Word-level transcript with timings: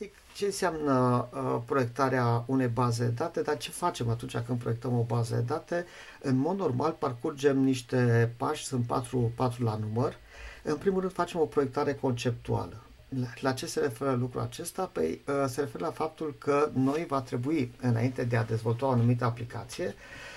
Practic, 0.00 0.18
ce 0.36 0.44
înseamnă 0.44 1.28
uh, 1.32 1.60
proiectarea 1.64 2.44
unei 2.46 2.66
baze 2.66 3.04
de 3.04 3.10
date, 3.10 3.42
dar 3.42 3.56
ce 3.56 3.70
facem 3.70 4.08
atunci 4.08 4.36
când 4.36 4.58
proiectăm 4.58 4.98
o 4.98 5.02
bază 5.02 5.34
de 5.34 5.40
date? 5.40 5.86
În 6.20 6.36
mod 6.36 6.58
normal, 6.58 6.92
parcurgem 6.98 7.58
niște 7.58 8.32
pași, 8.36 8.64
sunt 8.64 8.86
patru, 8.86 9.32
patru 9.34 9.64
la 9.64 9.76
număr. 9.76 10.16
În 10.62 10.76
primul 10.76 11.00
rând, 11.00 11.12
facem 11.12 11.40
o 11.40 11.44
proiectare 11.44 11.94
conceptuală. 11.94 12.82
La, 13.08 13.26
la 13.40 13.52
ce 13.52 13.66
se 13.66 13.80
referă 13.80 14.12
lucrul 14.12 14.40
acesta? 14.40 14.90
Păi, 14.92 15.22
uh, 15.26 15.44
se 15.48 15.60
referă 15.60 15.84
la 15.84 15.90
faptul 15.90 16.34
că 16.38 16.70
noi 16.74 17.06
va 17.08 17.20
trebui, 17.20 17.72
înainte 17.80 18.24
de 18.24 18.36
a 18.36 18.44
dezvolta 18.44 18.86
o 18.86 18.90
anumită 18.90 19.24
aplicație, 19.24 19.94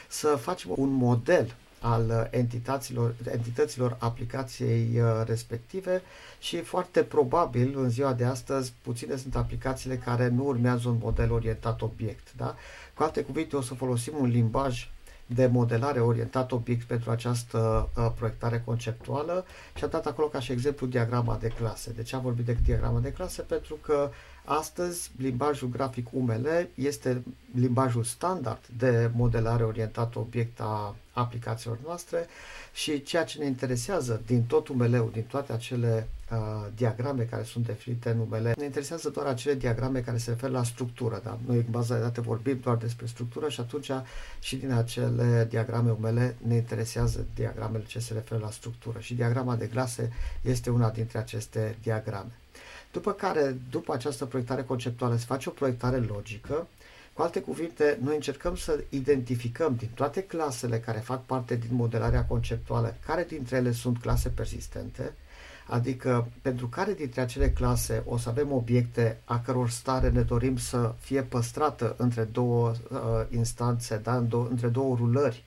să 0.08 0.28
facem 0.28 0.72
un 0.76 0.90
model 0.90 1.56
al 1.84 2.28
entităților, 2.32 3.16
entităților 3.32 3.96
aplicației 4.00 5.00
uh, 5.00 5.26
respective 5.26 6.02
și 6.40 6.62
foarte 6.62 7.04
probabil 7.04 7.78
în 7.78 7.90
ziua 7.90 8.14
de 8.14 8.24
astăzi 8.26 8.74
puține 8.82 9.16
sunt 9.16 9.36
aplicațiile 9.36 9.98
care 9.98 10.28
nu 10.28 10.46
urmează 10.46 10.90
un 10.90 10.98
model 11.02 11.32
orientat 11.32 11.82
obiect. 11.82 12.34
Da? 12.38 12.56
Cu 12.94 13.04
alte 13.04 13.22
cuvinte, 13.22 13.56
o 13.56 13.62
să 13.62 13.74
folosim 13.74 14.14
un 14.20 14.30
limbaj 14.30 14.92
de 15.34 15.46
modelare 15.46 16.00
orientat 16.00 16.52
obiect 16.52 16.88
pentru 16.88 17.12
această 17.12 17.90
uh, 17.98 18.12
proiectare 18.18 18.62
conceptuală 18.66 19.46
și 19.76 19.84
am 19.84 19.90
dat 19.90 20.06
acolo 20.06 20.28
ca 20.28 20.40
și 20.40 20.52
exemplu 20.52 20.88
diagrama 20.88 21.38
de 21.42 21.48
clase. 21.48 21.92
De 21.92 22.04
ce 22.04 22.16
am 22.16 22.22
vorbit 22.22 22.46
de 22.46 22.58
diagrama 22.64 23.00
de 23.00 23.12
clase? 23.12 23.42
Pentru 23.42 23.76
că 23.82 24.10
astăzi 24.46 25.12
limbajul 25.18 25.70
grafic 25.70 26.08
UML 26.12 26.68
este 26.76 27.24
limbajul 27.56 28.04
standard 28.04 28.62
de 28.78 29.10
modelare 29.16 29.64
orientat 29.64 30.16
obiect 30.16 30.60
a 30.60 30.96
aplicațiilor 31.12 31.78
noastre 31.86 32.28
și 32.74 33.04
ceea 33.04 33.24
ce 33.24 33.40
ne 33.40 33.46
interesează 33.46 34.22
din 34.26 34.44
tot 34.44 34.68
UML-ul, 34.68 35.10
din 35.14 35.24
toate 35.24 35.54
acele 35.54 36.08
uh, 36.08 36.23
diagrame 36.76 37.24
care 37.24 37.44
sunt 37.44 37.66
definite 37.66 38.10
în 38.10 38.20
UML, 38.20 38.54
ne 38.58 38.64
interesează 38.64 39.10
doar 39.10 39.26
acele 39.26 39.54
diagrame 39.54 40.00
care 40.00 40.18
se 40.18 40.30
referă 40.30 40.52
la 40.52 40.64
structură. 40.64 41.22
Da? 41.24 41.40
Noi 41.46 41.58
în 41.58 41.66
baza 41.70 41.96
de 41.96 42.02
date 42.02 42.22
vorbim 42.22 42.60
doar 42.62 42.78
despre 42.78 43.06
structură 43.06 43.50
și 43.50 43.60
atunci 43.60 43.92
și 44.40 44.56
din 44.56 44.72
acele 44.72 45.48
diagrame 45.50 45.92
UML 45.92 46.36
ne 46.48 46.56
interesează 46.56 47.26
diagramele 47.36 47.84
ce 47.84 48.00
se 48.00 48.14
referă 48.14 48.40
la 48.40 48.52
structură 48.52 49.00
și 49.00 49.14
diagrama 49.14 49.56
de 49.56 49.70
clase 49.70 50.12
este 50.42 50.70
una 50.70 50.90
dintre 50.90 51.18
aceste 51.18 51.78
diagrame. 51.82 52.32
După 52.92 53.12
care, 53.12 53.58
după 53.70 53.94
această 53.94 54.26
proiectare 54.26 54.64
conceptuală, 54.64 55.16
se 55.16 55.26
face 55.26 55.50
o 55.50 55.52
proiectare 55.52 55.98
logică 55.98 56.68
cu 57.14 57.22
alte 57.22 57.42
cuvinte, 57.42 58.00
noi 58.04 58.16
încercăm 58.16 58.56
să 58.56 58.84
identificăm 58.90 59.76
din 59.76 59.90
toate 59.94 60.24
clasele 60.24 60.80
care 60.80 61.00
fac 61.00 61.26
parte 61.26 61.56
din 61.56 61.76
modelarea 61.76 62.26
conceptuală 62.26 62.96
care 63.06 63.24
dintre 63.24 63.56
ele 63.56 63.72
sunt 63.72 63.98
clase 63.98 64.30
persistente, 64.30 65.14
adică 65.68 66.28
pentru 66.42 66.68
care 66.68 66.94
dintre 66.94 67.22
acele 67.22 67.50
clase 67.52 68.04
o 68.06 68.18
să 68.18 68.30
avem 68.30 68.52
obiecte 68.52 69.20
a 69.26 69.40
căror 69.40 69.70
stare 69.70 70.10
ne 70.10 70.22
dorim 70.22 70.58
să 70.58 70.94
fie 71.00 71.22
păstrată 71.22 71.96
între 71.98 72.24
două 72.24 72.70
uh, 72.70 73.00
instanțe, 73.30 73.98
da, 74.04 74.24
do- 74.28 74.50
între 74.50 74.68
două 74.68 74.96
rulări 74.96 75.44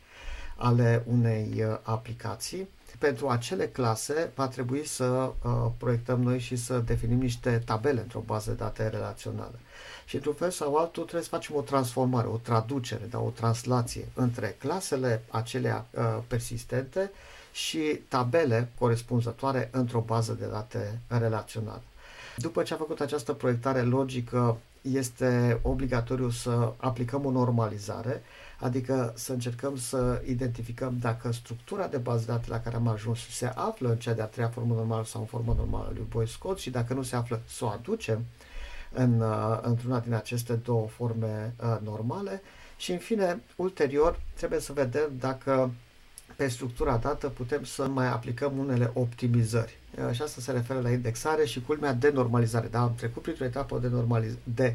ale 0.56 1.04
unei 1.06 1.48
uh, 1.56 1.78
aplicații. 1.82 2.68
Pentru 2.98 3.28
acele 3.28 3.66
clase 3.66 4.30
va 4.34 4.48
trebui 4.48 4.86
să 4.86 5.04
uh, 5.04 5.52
proiectăm 5.76 6.22
noi 6.22 6.38
și 6.38 6.56
să 6.56 6.78
definim 6.78 7.18
niște 7.18 7.62
tabele 7.64 8.00
într-o 8.00 8.22
bază 8.26 8.50
de 8.50 8.56
date 8.56 8.88
relațională 8.88 9.58
și 10.06 10.14
într-un 10.14 10.34
fel 10.34 10.50
sau 10.50 10.74
altul 10.76 11.02
trebuie 11.02 11.22
să 11.22 11.28
facem 11.28 11.56
o 11.56 11.60
transformare, 11.60 12.26
o 12.26 12.36
traducere, 12.36 13.04
da, 13.10 13.18
o 13.20 13.30
translație 13.30 14.08
între 14.14 14.56
clasele 14.58 15.22
acelea 15.30 15.86
uh, 15.90 16.18
persistente 16.26 17.10
și 17.56 17.78
tabele 18.08 18.68
corespunzătoare 18.78 19.68
într-o 19.72 20.00
bază 20.00 20.32
de 20.32 20.46
date 20.46 21.00
relațională. 21.08 21.82
După 22.36 22.62
ce 22.62 22.74
a 22.74 22.76
făcut 22.76 23.00
această 23.00 23.32
proiectare 23.32 23.82
logică, 23.82 24.56
este 24.80 25.60
obligatoriu 25.62 26.30
să 26.30 26.72
aplicăm 26.76 27.24
o 27.24 27.30
normalizare, 27.30 28.22
adică 28.58 29.12
să 29.16 29.32
încercăm 29.32 29.76
să 29.76 30.22
identificăm 30.26 30.96
dacă 31.00 31.32
structura 31.32 31.86
de 31.86 31.96
bază 31.96 32.24
de 32.24 32.32
date 32.32 32.50
la 32.50 32.60
care 32.60 32.76
am 32.76 32.88
ajuns 32.88 33.18
se 33.30 33.46
află 33.46 33.88
în 33.88 33.96
cea 33.96 34.12
de-a 34.12 34.24
treia 34.24 34.48
formă 34.48 34.74
normală 34.74 35.04
sau 35.04 35.20
în 35.20 35.26
formă 35.26 35.54
normală 35.56 35.90
lui 35.94 36.06
Boy 36.08 36.28
Scott 36.28 36.58
și 36.58 36.70
dacă 36.70 36.94
nu 36.94 37.02
se 37.02 37.16
află, 37.16 37.40
să 37.48 37.64
o 37.64 37.68
aducem 37.68 38.24
în, 38.92 39.20
uh, 39.20 39.58
într-una 39.62 40.00
din 40.00 40.12
aceste 40.12 40.52
două 40.52 40.86
forme 40.86 41.54
uh, 41.62 41.76
normale 41.82 42.42
și, 42.76 42.92
în 42.92 42.98
fine, 42.98 43.42
ulterior, 43.56 44.20
trebuie 44.34 44.60
să 44.60 44.72
vedem 44.72 45.10
dacă 45.18 45.70
pe 46.36 46.48
structura 46.48 46.96
dată 46.96 47.28
putem 47.28 47.64
să 47.64 47.88
mai 47.88 48.06
aplicăm 48.06 48.58
unele 48.58 48.90
optimizări. 48.94 49.78
Uh, 49.98 50.12
și 50.14 50.22
asta 50.22 50.40
se 50.40 50.52
referă 50.52 50.80
la 50.80 50.90
indexare 50.90 51.44
și 51.44 51.62
culmea 51.62 51.92
de 51.92 52.10
normalizare. 52.10 52.66
Da, 52.66 52.80
am 52.80 52.94
trecut 52.94 53.22
printr-o 53.22 53.44
etapă 53.44 53.78
de, 53.78 53.88
normaliz- 53.88 54.38
de, 54.54 54.74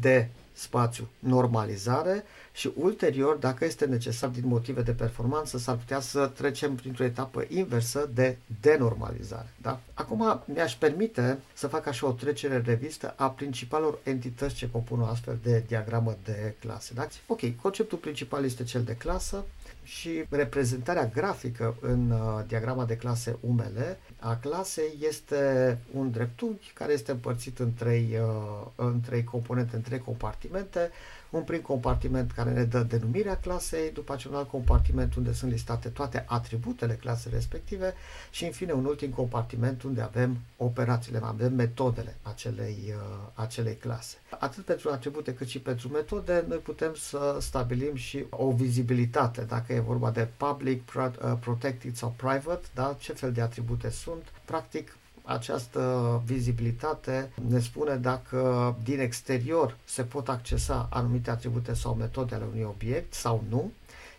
de 0.00 0.28
spațiu 0.52 1.08
normalizare 1.18 2.24
și 2.52 2.72
ulterior, 2.76 3.36
dacă 3.36 3.64
este 3.64 3.84
necesar 3.84 4.28
din 4.28 4.46
motive 4.46 4.82
de 4.82 4.92
performanță, 4.92 5.58
s-ar 5.58 5.76
putea 5.76 6.00
să 6.00 6.26
trecem 6.26 6.74
printr-o 6.74 7.04
etapă 7.04 7.44
inversă 7.48 8.10
de 8.14 8.36
denormalizare. 8.60 9.52
Da? 9.62 9.80
Acum 9.94 10.42
mi-aș 10.44 10.74
permite 10.74 11.38
să 11.52 11.66
fac 11.66 11.86
așa 11.86 12.06
o 12.06 12.12
trecere 12.12 12.62
revistă 12.64 13.14
a 13.16 13.30
principalelor 13.30 13.98
entități 14.02 14.54
ce 14.54 14.70
compun 14.70 15.00
o 15.00 15.04
astfel 15.04 15.38
de 15.42 15.64
diagramă 15.66 16.16
de 16.24 16.54
clase. 16.60 16.94
Da? 16.94 17.08
Ok, 17.26 17.40
conceptul 17.60 17.98
principal 17.98 18.44
este 18.44 18.64
cel 18.64 18.82
de 18.82 18.96
clasă, 18.96 19.44
și 19.82 20.24
reprezentarea 20.30 21.06
grafică 21.06 21.74
în 21.80 22.10
uh, 22.10 22.44
diagrama 22.46 22.84
de 22.84 22.96
clase 22.96 23.36
UML 23.40 23.96
a 24.18 24.36
clasei 24.36 24.98
este 25.08 25.78
un 25.94 26.10
dreptunghi 26.10 26.70
care 26.74 26.92
este 26.92 27.10
împărțit 27.10 27.58
în 27.58 27.74
trei, 27.74 28.18
uh, 28.20 28.66
în 28.74 29.00
trei 29.00 29.24
componente, 29.24 29.76
în 29.76 29.82
trei 29.82 29.98
compartimente 29.98 30.90
un 31.32 31.42
prim 31.42 31.60
compartiment 31.60 32.32
care 32.32 32.50
ne 32.50 32.64
dă 32.64 32.82
denumirea 32.82 33.36
clasei, 33.36 33.90
după 33.92 34.12
aceea 34.12 34.32
un 34.32 34.38
alt 34.38 34.48
compartiment 34.48 35.14
unde 35.14 35.32
sunt 35.32 35.50
listate 35.50 35.88
toate 35.88 36.24
atributele 36.28 36.94
clasei 36.94 37.32
respective 37.34 37.94
și 38.30 38.44
în 38.44 38.50
fine 38.50 38.72
un 38.72 38.84
ultim 38.84 39.10
compartiment 39.10 39.82
unde 39.82 40.00
avem 40.00 40.38
operațiile, 40.56 41.20
avem 41.22 41.54
metodele 41.54 42.16
acelei, 42.22 42.78
uh, 42.88 43.28
acelei 43.34 43.74
clase. 43.76 44.16
Atât 44.38 44.64
pentru 44.64 44.90
atribute 44.90 45.34
cât 45.34 45.48
și 45.48 45.60
pentru 45.60 45.88
metode, 45.88 46.44
noi 46.48 46.58
putem 46.58 46.94
să 46.94 47.36
stabilim 47.40 47.94
și 47.94 48.24
o 48.30 48.50
vizibilitate, 48.52 49.40
dacă 49.42 49.72
e 49.72 49.80
vorba 49.80 50.10
de 50.10 50.28
public, 50.36 50.92
uh, 50.96 51.12
protected 51.40 51.96
sau 51.96 52.14
private, 52.16 52.66
da? 52.74 52.96
ce 53.00 53.12
fel 53.12 53.32
de 53.32 53.40
atribute 53.40 53.90
sunt. 53.90 54.22
Practic, 54.44 54.96
această 55.22 56.22
vizibilitate 56.24 57.30
ne 57.48 57.58
spune 57.60 57.94
dacă 57.96 58.76
din 58.82 59.00
exterior 59.00 59.76
se 59.84 60.02
pot 60.02 60.28
accesa 60.28 60.88
anumite 60.90 61.30
atribute 61.30 61.74
sau 61.74 61.94
metode 61.94 62.34
ale 62.34 62.44
unui 62.52 62.62
obiect 62.62 63.14
sau 63.14 63.44
nu, 63.48 63.72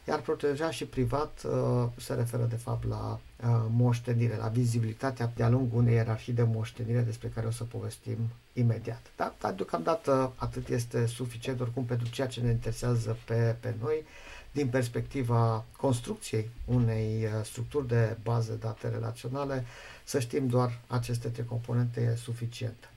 iar 0.07 0.19
proteja 0.19 0.71
și 0.71 0.85
privat 0.85 1.41
uh, 1.45 1.85
se 1.97 2.13
referă 2.13 2.47
de 2.49 2.55
fapt 2.55 2.87
la 2.87 3.19
uh, 3.43 3.65
moștenire, 3.69 4.35
la 4.35 4.47
vizibilitatea 4.47 5.31
de-a 5.35 5.49
lungul 5.49 5.79
unei 5.79 5.93
ierarhii 5.93 6.33
de 6.33 6.43
moștenire 6.43 6.99
despre 7.01 7.27
care 7.27 7.47
o 7.47 7.51
să 7.51 7.63
povestim 7.63 8.17
imediat. 8.53 9.01
Da? 9.15 9.33
Dar 9.39 9.53
deocamdată 9.53 10.33
atât 10.35 10.67
este 10.67 11.05
suficient 11.05 11.59
oricum 11.59 11.85
pentru 11.85 12.09
ceea 12.09 12.27
ce 12.27 12.41
ne 12.41 12.49
interesează 12.49 13.17
pe, 13.25 13.55
pe 13.59 13.73
noi 13.81 14.03
din 14.51 14.67
perspectiva 14.67 15.65
construcției 15.77 16.49
unei 16.65 17.23
uh, 17.23 17.43
structuri 17.43 17.87
de 17.87 18.17
bază 18.23 18.53
date 18.53 18.89
relaționale, 18.89 19.65
să 20.03 20.19
știm 20.19 20.47
doar 20.47 20.79
aceste 20.87 21.27
trei 21.27 21.45
componente 21.45 22.01
e 22.01 22.15
suficient. 22.15 22.89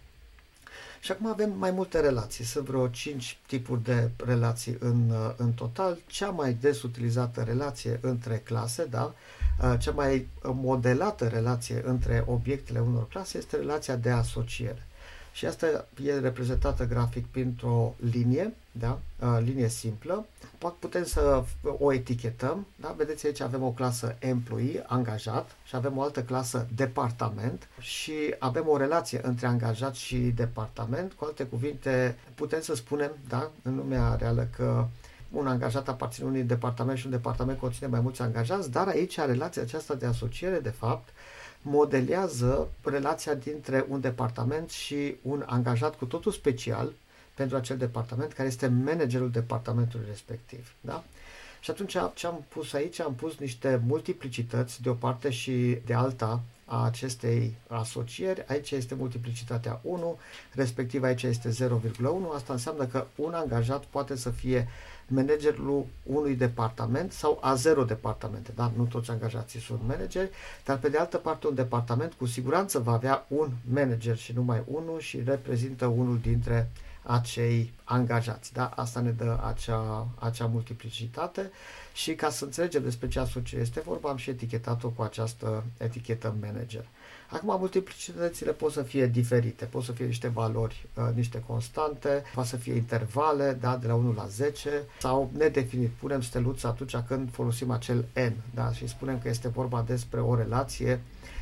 Și 1.01 1.13
acum 1.13 1.27
avem 1.27 1.53
mai 1.59 1.71
multe 1.71 2.01
relații, 2.01 2.45
sunt 2.45 2.67
vreo 2.67 2.89
5 2.89 3.39
tipuri 3.47 3.83
de 3.83 4.11
relații 4.25 4.77
în, 4.79 5.11
uh, 5.11 5.35
în 5.37 5.53
total. 5.53 5.99
Cea 6.07 6.31
mai 6.31 6.53
des 6.53 6.83
utilizată 6.83 7.43
relație 7.43 7.99
între 8.03 8.37
clase, 8.37 8.85
da? 8.85 9.15
Uh, 9.63 9.75
cea 9.79 9.91
mai 9.91 10.29
modelată 10.43 11.29
relație 11.29 11.83
între 11.85 12.25
obiectele 12.27 12.79
unor 12.79 13.09
clase 13.09 13.39
este 13.39 13.57
relația 13.57 13.97
de 13.97 14.11
asociere 14.11 14.87
și 15.37 15.47
asta 15.47 15.87
e 16.05 16.19
reprezentată 16.19 16.85
grafic 16.85 17.27
printr-o 17.27 17.95
linie, 18.11 18.55
da? 18.73 18.99
linie 19.39 19.69
simplă. 19.69 20.27
Putem 20.79 21.05
să 21.05 21.45
o 21.79 21.93
etichetăm. 21.93 22.67
Da? 22.77 22.95
Vedeți 22.97 23.27
aici 23.27 23.41
avem 23.41 23.63
o 23.63 23.71
clasă 23.71 24.17
employee, 24.19 24.85
angajat, 24.87 25.57
și 25.65 25.77
avem 25.77 25.97
o 25.99 26.03
altă 26.03 26.23
clasă 26.23 26.67
departament 26.75 27.69
și 27.81 28.35
avem 28.39 28.69
o 28.69 28.77
relație 28.77 29.21
între 29.23 29.47
angajat 29.47 29.95
și 29.95 30.17
departament. 30.17 31.13
Cu 31.13 31.25
alte 31.25 31.45
cuvinte, 31.45 32.19
putem 32.35 32.61
să 32.61 32.75
spunem 32.75 33.11
da? 33.29 33.51
în 33.63 33.77
lumea 33.77 34.17
reală 34.19 34.49
că 34.57 34.87
un 35.31 35.47
angajat 35.47 35.89
aparține 35.89 36.27
unui 36.27 36.43
departament 36.43 36.99
și 36.99 37.07
un 37.07 37.13
departament 37.13 37.59
conține 37.59 37.89
mai 37.89 38.01
mulți 38.01 38.23
angajați, 38.23 38.71
dar 38.71 38.89
aici 38.89 39.17
relația 39.17 39.63
aceasta 39.63 39.95
de 39.95 40.07
asociere, 40.07 40.59
de 40.59 40.69
fapt, 40.69 41.09
modelează 41.69 42.69
relația 42.83 43.35
dintre 43.35 43.85
un 43.89 44.01
departament 44.01 44.71
și 44.71 45.17
un 45.23 45.43
angajat 45.47 45.97
cu 45.97 46.05
totul 46.05 46.33
special 46.33 46.93
pentru 47.35 47.57
acel 47.57 47.77
departament, 47.77 48.33
care 48.33 48.49
este 48.49 48.67
managerul 48.67 49.31
departamentului 49.31 50.07
respectiv. 50.09 50.73
Da? 50.81 51.05
Și 51.61 51.71
atunci 51.71 51.97
ce 52.15 52.27
am 52.27 52.45
pus 52.49 52.73
aici? 52.73 53.01
Am 53.01 53.15
pus 53.15 53.39
niște 53.39 53.81
multiplicități 53.87 54.83
de 54.83 54.89
o 54.89 54.93
parte 54.93 55.31
și 55.31 55.79
de 55.85 55.95
alta 55.95 56.43
a 56.65 56.85
acestei 56.85 57.55
asocieri. 57.69 58.45
Aici 58.49 58.71
este 58.71 58.95
multiplicitatea 58.95 59.81
1, 59.83 60.19
respectiv 60.53 61.03
aici 61.03 61.23
este 61.23 61.49
0,1. 61.49 62.35
Asta 62.35 62.53
înseamnă 62.53 62.87
că 62.87 63.07
un 63.17 63.33
angajat 63.35 63.85
poate 63.85 64.17
să 64.17 64.31
fie 64.31 64.69
managerul 65.07 65.87
unui 66.03 66.35
departament 66.35 67.13
sau 67.13 67.39
a 67.41 67.55
zero 67.55 67.85
departamente. 67.85 68.53
Da? 68.55 68.73
Nu 68.77 68.85
toți 68.85 69.11
angajații 69.11 69.61
sunt 69.61 69.81
manageri, 69.87 70.31
dar 70.65 70.79
pe 70.79 70.89
de 70.89 70.99
altă 70.99 71.17
parte 71.17 71.47
un 71.47 71.55
departament 71.55 72.13
cu 72.13 72.27
siguranță 72.27 72.79
va 72.79 72.93
avea 72.93 73.25
un 73.29 73.51
manager 73.73 74.17
și 74.17 74.33
numai 74.33 74.63
unul 74.67 75.01
și 75.01 75.23
reprezintă 75.25 75.87
unul 75.87 76.19
dintre 76.19 76.71
acei 77.03 77.73
angajați. 77.85 78.53
Da? 78.53 78.67
Asta 78.67 79.01
ne 79.01 79.11
dă 79.11 79.39
acea, 79.45 80.09
acea 80.19 80.47
multiplicitate 80.47 81.51
și 81.95 82.15
ca 82.15 82.31
să 82.31 82.45
înțelegem 82.45 82.83
despre 82.83 83.09
ce 83.09 83.19
asociere 83.19 83.63
este 83.63 83.81
vorba, 83.81 84.09
am 84.09 84.17
și 84.17 84.31
etichetat-o 84.31 84.89
cu 84.89 85.03
această 85.03 85.65
etichetă 85.79 86.35
manager. 86.41 86.85
Acum, 87.31 87.57
multiplicitățile 87.59 88.53
pot 88.53 88.73
să 88.73 88.83
fie 88.83 89.07
diferite, 89.07 89.65
pot 89.65 89.83
să 89.83 89.93
fie 89.93 90.07
niște 90.07 90.29
valori, 90.29 90.87
uh, 90.95 91.09
niște 91.15 91.43
constante, 91.47 92.23
pot 92.35 92.45
să 92.45 92.57
fie 92.57 92.75
intervale, 92.75 93.59
da, 93.61 93.77
de 93.77 93.87
la 93.87 93.95
1 93.95 94.13
la 94.13 94.27
10, 94.27 94.71
sau 94.99 95.31
nedefinit. 95.37 95.91
Punem 95.91 96.21
steluță 96.21 96.67
atunci 96.67 96.97
când 96.97 97.31
folosim 97.33 97.71
acel 97.71 98.05
n, 98.15 98.33
da, 98.55 98.73
și 98.73 98.87
spunem 98.87 99.19
că 99.19 99.29
este 99.29 99.49
vorba 99.49 99.83
despre 99.83 100.21
o 100.21 100.35
relație 100.35 101.01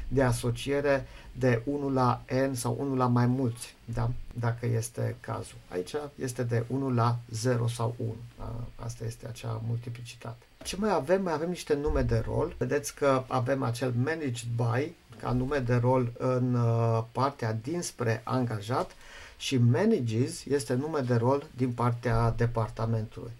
de 0.08 0.22
asociere 0.22 1.06
de 1.32 1.62
1 1.64 1.90
la 1.90 2.24
n 2.50 2.54
sau 2.54 2.76
1 2.80 2.94
la 2.94 3.06
mai 3.06 3.26
mulți, 3.26 3.76
da? 3.84 4.10
dacă 4.38 4.66
este 4.66 5.16
cazul. 5.20 5.56
Aici 5.68 5.94
este 6.14 6.42
de 6.42 6.64
1 6.68 6.90
la 6.90 7.18
0 7.30 7.66
sau 7.68 7.94
1. 7.96 8.14
Da? 8.38 8.54
Asta 8.84 9.04
este 9.04 9.26
acea 9.26 9.60
multiplicitate. 9.66 10.44
Ce 10.64 10.76
mai 10.76 10.90
avem? 10.90 11.22
Mai 11.22 11.32
avem 11.32 11.48
niște 11.48 11.74
nume 11.74 12.02
de 12.02 12.22
rol. 12.26 12.54
Vedeți 12.58 12.94
că 12.94 13.22
avem 13.26 13.62
acel 13.62 13.92
managed 14.04 14.48
by 14.56 14.92
ca 15.20 15.32
nume 15.32 15.58
de 15.58 15.74
rol 15.74 16.12
în 16.18 16.54
uh, 16.54 17.04
partea 17.12 17.52
dinspre 17.62 18.20
angajat 18.24 18.90
și 19.36 19.56
manages 19.56 20.44
este 20.44 20.74
nume 20.74 21.00
de 21.00 21.14
rol 21.14 21.46
din 21.56 21.72
partea 21.72 22.30
departamentului. 22.36 23.30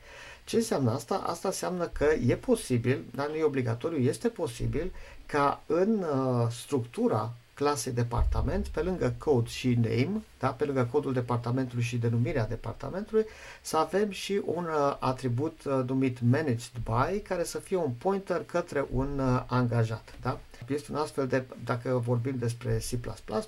Ce 0.44 0.56
înseamnă 0.56 0.90
asta? 0.90 1.14
Asta 1.26 1.48
înseamnă 1.48 1.86
că 1.86 2.06
e 2.26 2.34
posibil, 2.34 3.04
dar 3.14 3.28
nu 3.28 3.34
e 3.34 3.42
obligatoriu, 3.42 3.98
este 3.98 4.28
posibil 4.28 4.92
ca 5.26 5.62
în 5.66 5.98
uh, 5.98 6.46
structura 6.50 7.32
clasei 7.54 7.92
departament, 7.92 8.68
pe 8.68 8.80
lângă 8.80 9.14
code 9.18 9.48
și 9.48 9.74
name, 9.74 10.22
da, 10.38 10.48
pe 10.48 10.64
lângă 10.64 10.88
codul 10.90 11.12
departamentului 11.12 11.82
și 11.84 11.96
denumirea 11.96 12.46
departamentului, 12.46 13.24
să 13.62 13.76
avem 13.76 14.10
și 14.10 14.40
un 14.44 14.64
uh, 14.64 14.96
atribut 14.98 15.64
uh, 15.64 15.82
numit 15.86 16.18
managed 16.20 16.72
by, 16.84 17.18
care 17.18 17.44
să 17.44 17.58
fie 17.58 17.76
un 17.76 17.90
pointer 17.98 18.44
către 18.44 18.86
un 18.92 19.18
uh, 19.18 19.42
angajat. 19.46 20.14
Da? 20.20 20.38
Este 20.68 20.92
un 20.92 20.98
astfel 20.98 21.26
de, 21.26 21.44
dacă 21.64 22.02
vorbim 22.04 22.34
despre 22.38 22.80
C++, 22.90 22.98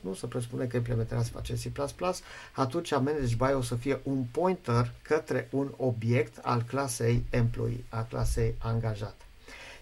nu 0.00 0.14
să 0.14 0.26
presupune 0.26 0.64
că 0.64 0.76
implementarea 0.76 1.24
se 1.24 1.30
face 1.34 1.52
în 1.52 1.58
C++, 1.58 1.94
atunci 2.52 2.90
managed 2.90 3.36
by 3.36 3.52
o 3.54 3.62
să 3.62 3.74
fie 3.74 4.00
un 4.02 4.24
pointer 4.30 4.92
către 5.02 5.48
un 5.50 5.72
obiect 5.76 6.38
al 6.42 6.62
clasei 6.62 7.24
employee, 7.30 7.84
a 7.88 8.02
clasei 8.02 8.54
angajat. 8.58 9.25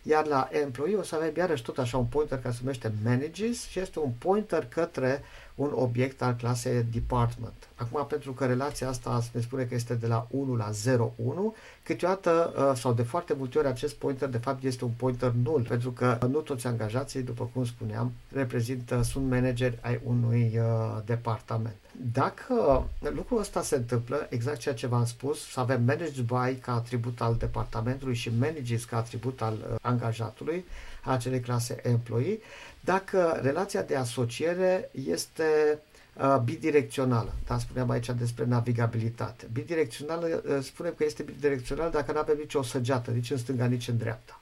Iar 0.07 0.27
la 0.27 0.49
employee 0.51 0.97
o 0.97 1.03
să 1.03 1.15
avem 1.15 1.33
iarăși 1.37 1.63
tot 1.63 1.79
așa 1.79 1.99
un 1.99 2.05
pointer 2.05 2.39
care 2.39 2.55
se 2.55 2.61
numește 2.61 2.93
manages 3.05 3.67
și 3.67 3.79
este 3.79 3.99
un 3.99 4.11
pointer 4.19 4.67
către 4.67 5.23
un 5.55 5.71
obiect 5.75 6.23
al 6.23 6.35
clasei 6.35 6.83
department. 6.93 7.69
Acum, 7.75 8.07
pentru 8.07 8.33
că 8.33 8.47
relația 8.47 8.89
asta 8.89 9.23
ne 9.33 9.41
spune 9.41 9.65
că 9.65 9.75
este 9.75 9.95
de 9.95 10.07
la 10.07 10.27
1 10.31 10.57
la 10.57 10.71
0, 10.71 11.13
1, 11.17 11.55
câteodată 11.85 12.53
uh, 12.57 12.79
sau 12.79 12.93
de 12.93 13.03
foarte 13.03 13.35
multe 13.39 13.59
ori 13.59 13.67
acest 13.67 13.95
pointer 13.95 14.29
de 14.29 14.39
fapt 14.39 14.63
este 14.63 14.85
un 14.85 14.91
pointer 14.97 15.33
nul, 15.43 15.65
pentru 15.69 15.91
că 15.91 16.19
nu 16.31 16.39
toți 16.39 16.67
angajații, 16.67 17.23
după 17.23 17.51
cum 17.53 17.65
spuneam, 17.65 18.13
reprezintă, 18.33 19.03
sunt 19.03 19.31
manageri 19.31 19.79
ai 19.81 20.01
unui 20.05 20.59
uh, 20.59 21.03
departament. 21.05 21.77
Dacă 22.13 22.87
lucrul 23.15 23.39
ăsta 23.39 23.63
se 23.63 23.77
întâmplă, 23.77 24.27
exact 24.31 24.59
ceea 24.59 24.75
ce 24.75 24.87
v-am 24.87 25.05
spus, 25.05 25.51
să 25.51 25.61
avem 25.61 25.83
managed 25.85 26.25
by 26.25 26.55
ca 26.61 26.75
atribut 26.75 27.21
al 27.21 27.37
departamentului 27.39 28.15
și 28.15 28.31
manages 28.39 28.85
ca 28.85 28.97
atribut 28.97 29.43
al 29.43 29.55
uh, 29.55 29.75
angajatului, 29.83 30.65
a 31.03 31.13
acelei 31.13 31.41
clase 31.41 31.79
employee, 31.83 32.39
dacă 32.81 33.39
relația 33.43 33.83
de 33.83 33.97
asociere 33.97 34.91
este 35.07 35.79
uh, 36.17 36.37
bidirecțională. 36.45 37.33
Da, 37.47 37.59
spuneam 37.59 37.91
aici 37.91 38.11
despre 38.11 38.45
navigabilitate. 38.45 39.49
Bidirecțională, 39.53 40.27
uh, 40.27 40.59
spunem 40.63 40.95
că 40.97 41.05
este 41.05 41.23
bidirecțional 41.23 41.91
dacă 41.91 42.13
nu 42.13 42.19
avem 42.19 42.37
nicio 42.39 42.63
săgeată, 42.63 43.11
nici 43.11 43.31
în 43.31 43.37
stânga, 43.37 43.67
nici 43.67 43.89
în 43.89 43.97
dreapta. 43.97 44.39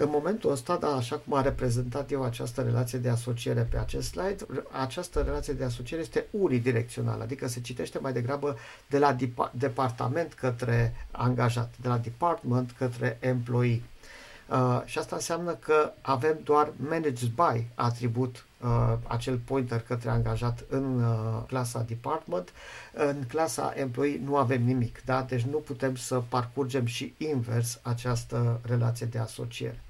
În 0.00 0.08
momentul 0.10 0.50
ăsta, 0.50 0.76
da, 0.76 0.88
așa 0.88 1.16
cum 1.16 1.34
a 1.34 1.40
reprezentat 1.42 2.10
eu 2.10 2.24
această 2.24 2.62
relație 2.62 2.98
de 2.98 3.08
asociere 3.08 3.68
pe 3.70 3.78
acest 3.78 4.08
slide, 4.08 4.46
această 4.70 5.20
relație 5.20 5.52
de 5.52 5.64
asociere 5.64 6.02
este 6.02 6.26
unidirecțională, 6.30 7.22
adică 7.22 7.48
se 7.48 7.60
citește 7.60 7.98
mai 7.98 8.12
degrabă 8.12 8.56
de 8.86 8.98
la 8.98 9.16
departament 9.52 10.32
către 10.32 10.94
angajat, 11.10 11.74
de 11.80 11.88
la 11.88 11.98
department 11.98 12.74
către 12.78 13.16
employee. 13.20 13.82
Uh, 14.48 14.82
și 14.84 14.98
asta 14.98 15.16
înseamnă 15.16 15.52
că 15.52 15.92
avem 16.00 16.38
doar 16.44 16.72
managed 16.76 17.28
by 17.28 17.66
atribut 17.74 18.44
uh, 18.62 18.94
acel 19.06 19.36
pointer 19.36 19.80
către 19.80 20.10
angajat 20.10 20.64
în 20.68 21.02
uh, 21.02 21.42
clasa 21.46 21.82
department. 21.82 22.52
În 22.92 23.22
clasa 23.28 23.72
employee 23.76 24.20
nu 24.24 24.36
avem 24.36 24.62
nimic, 24.62 25.02
da? 25.04 25.22
deci 25.22 25.42
nu 25.42 25.56
putem 25.56 25.94
să 25.96 26.22
parcurgem 26.28 26.86
și 26.86 27.14
invers 27.18 27.80
această 27.82 28.60
relație 28.62 29.06
de 29.06 29.18
asociere. 29.18 29.82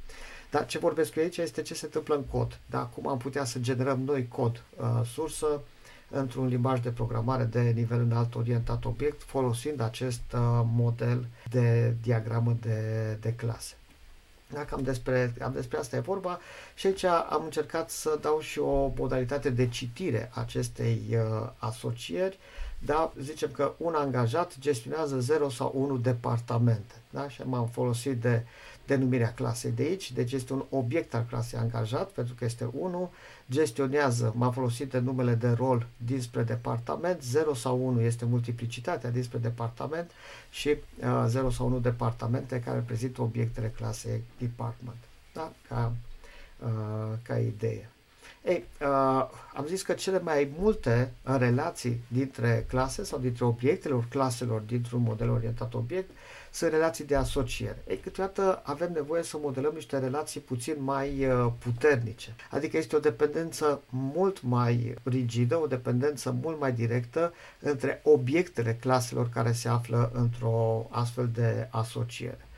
Dar 0.50 0.66
ce 0.66 0.78
vorbesc 0.78 1.14
eu 1.14 1.22
aici 1.22 1.36
este 1.36 1.62
ce 1.62 1.74
se 1.74 1.84
întâmplă 1.84 2.14
în 2.14 2.24
cod. 2.24 2.58
Da? 2.66 2.78
Cum 2.78 3.08
am 3.08 3.18
putea 3.18 3.44
să 3.44 3.58
generăm 3.58 4.00
noi 4.00 4.28
cod 4.28 4.62
uh, 4.76 5.06
sursă 5.12 5.60
într-un 6.10 6.46
limbaj 6.46 6.80
de 6.80 6.90
programare 6.90 7.44
de 7.44 7.60
nivel 7.60 8.00
înalt 8.00 8.34
orientat 8.34 8.84
obiect 8.84 9.22
folosind 9.22 9.80
acest 9.80 10.20
uh, 10.34 10.40
model 10.64 11.26
de 11.50 11.94
diagramă 12.02 12.56
de, 12.60 12.80
de 13.20 13.32
clase. 13.32 13.77
Da, 14.52 14.64
cam 14.64 14.82
despre, 14.82 15.34
cam 15.38 15.52
despre 15.52 15.78
asta 15.78 15.96
e 15.96 16.00
vorba 16.00 16.40
și 16.74 16.86
aici 16.86 17.04
am 17.04 17.44
încercat 17.44 17.90
să 17.90 18.18
dau 18.20 18.40
și 18.40 18.58
o 18.58 18.92
modalitate 18.96 19.50
de 19.50 19.68
citire 19.68 20.30
acestei 20.34 21.02
uh, 21.10 21.50
asocieri. 21.56 22.38
Da, 22.78 23.12
zicem 23.20 23.50
că 23.50 23.72
un 23.76 23.94
angajat 23.94 24.58
gestionează 24.58 25.18
0 25.18 25.48
sau 25.48 25.72
1 25.74 25.96
departamente. 25.96 26.94
Da? 27.10 27.28
Și 27.28 27.42
m-am 27.44 27.66
folosit 27.66 28.20
de 28.20 28.44
denumirea 28.88 29.32
clasei 29.32 29.70
de 29.70 29.82
aici, 29.82 30.12
deci 30.12 30.32
este 30.32 30.52
un 30.52 30.64
obiect 30.70 31.14
al 31.14 31.24
clasei 31.28 31.58
angajat, 31.58 32.10
pentru 32.10 32.34
că 32.34 32.44
este 32.44 32.68
1, 32.72 33.12
gestionează, 33.50 34.32
m-am 34.36 34.52
folosit 34.52 34.90
de 34.90 34.98
numele 34.98 35.34
de 35.34 35.50
rol 35.50 35.86
dinspre 35.96 36.42
departament, 36.42 37.22
0 37.22 37.54
sau 37.54 37.86
1 37.86 38.00
este 38.00 38.24
multiplicitatea 38.24 39.10
dinspre 39.10 39.38
departament 39.38 40.10
și 40.50 40.68
uh, 40.68 41.24
0 41.26 41.50
sau 41.50 41.66
1 41.66 41.78
departamente 41.78 42.60
care 42.60 42.76
reprezintă 42.76 43.22
obiectele 43.22 43.72
clasei 43.76 44.22
department. 44.38 44.98
Da? 45.32 45.52
Ca, 45.68 45.92
uh, 46.62 47.18
ca 47.22 47.38
idee. 47.38 47.90
Ei, 48.44 48.64
uh, 48.80 49.28
am 49.54 49.66
zis 49.66 49.82
că 49.82 49.92
cele 49.92 50.20
mai 50.20 50.52
multe 50.58 51.12
relații 51.22 52.00
dintre 52.08 52.64
clase 52.68 53.04
sau 53.04 53.18
dintre 53.18 53.44
obiectele 53.44 54.04
claselor 54.08 54.60
dintr-un 54.60 55.02
model 55.02 55.30
orientat 55.30 55.74
obiect 55.74 56.10
sunt 56.50 56.70
relații 56.70 57.04
de 57.04 57.14
asociere. 57.14 57.82
Ei, 57.88 57.96
câteodată 57.96 58.62
avem 58.64 58.92
nevoie 58.92 59.22
să 59.22 59.38
modelăm 59.40 59.72
niște 59.74 59.98
relații 59.98 60.40
puțin 60.40 60.74
mai 60.78 61.26
uh, 61.26 61.52
puternice. 61.58 62.34
Adică 62.50 62.76
este 62.76 62.96
o 62.96 62.98
dependență 62.98 63.82
mult 63.88 64.42
mai 64.42 64.94
rigidă, 65.02 65.56
o 65.56 65.66
dependență 65.66 66.36
mult 66.42 66.60
mai 66.60 66.72
directă 66.72 67.34
între 67.60 68.00
obiectele 68.04 68.74
claselor 68.80 69.28
care 69.28 69.52
se 69.52 69.68
află 69.68 70.10
într-o 70.14 70.88
astfel 70.90 71.30
de 71.34 71.68
asociere. 71.70 72.48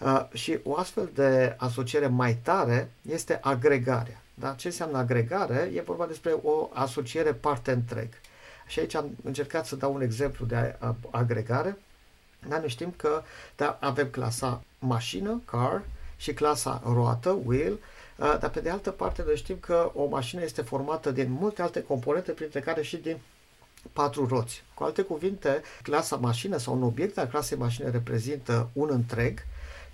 Uh, 0.00 0.26
și 0.32 0.58
o 0.62 0.76
astfel 0.76 1.10
de 1.14 1.54
asociere 1.58 2.06
mai 2.06 2.34
tare 2.34 2.90
este 3.02 3.38
agregarea. 3.42 4.22
Da? 4.34 4.50
Ce 4.50 4.66
înseamnă 4.66 4.98
agregare? 4.98 5.70
E 5.74 5.80
vorba 5.80 6.06
despre 6.06 6.32
o 6.42 6.68
asociere 6.72 7.32
parte 7.32 7.72
întreg. 7.72 8.08
Și 8.66 8.78
aici 8.78 8.94
am 8.94 9.10
încercat 9.24 9.66
să 9.66 9.76
dau 9.76 9.94
un 9.94 10.00
exemplu 10.00 10.46
de 10.46 10.76
agregare 11.10 11.76
dar 12.48 12.58
noi 12.58 12.68
știm 12.68 12.94
că 12.96 13.22
da, 13.56 13.78
avem 13.80 14.08
clasa 14.08 14.62
mașină, 14.78 15.40
car, 15.44 15.82
și 16.16 16.32
clasa 16.32 16.82
roată, 16.84 17.38
wheel, 17.44 17.72
uh, 17.72 18.36
dar 18.40 18.50
pe 18.50 18.60
de 18.60 18.70
altă 18.70 18.90
parte 18.90 19.22
noi 19.26 19.36
știm 19.36 19.56
că 19.60 19.90
o 19.94 20.06
mașină 20.06 20.42
este 20.42 20.62
formată 20.62 21.10
din 21.10 21.30
multe 21.30 21.62
alte 21.62 21.82
componente, 21.82 22.32
printre 22.32 22.60
care 22.60 22.82
și 22.82 22.96
din 22.96 23.16
patru 23.92 24.26
roți. 24.26 24.62
Cu 24.74 24.84
alte 24.84 25.02
cuvinte, 25.02 25.62
clasa 25.82 26.16
mașină 26.16 26.56
sau 26.56 26.74
un 26.74 26.82
obiect 26.82 27.18
al 27.18 27.26
clasei 27.26 27.56
mașină 27.56 27.90
reprezintă 27.90 28.68
un 28.72 28.88
întreg 28.92 29.38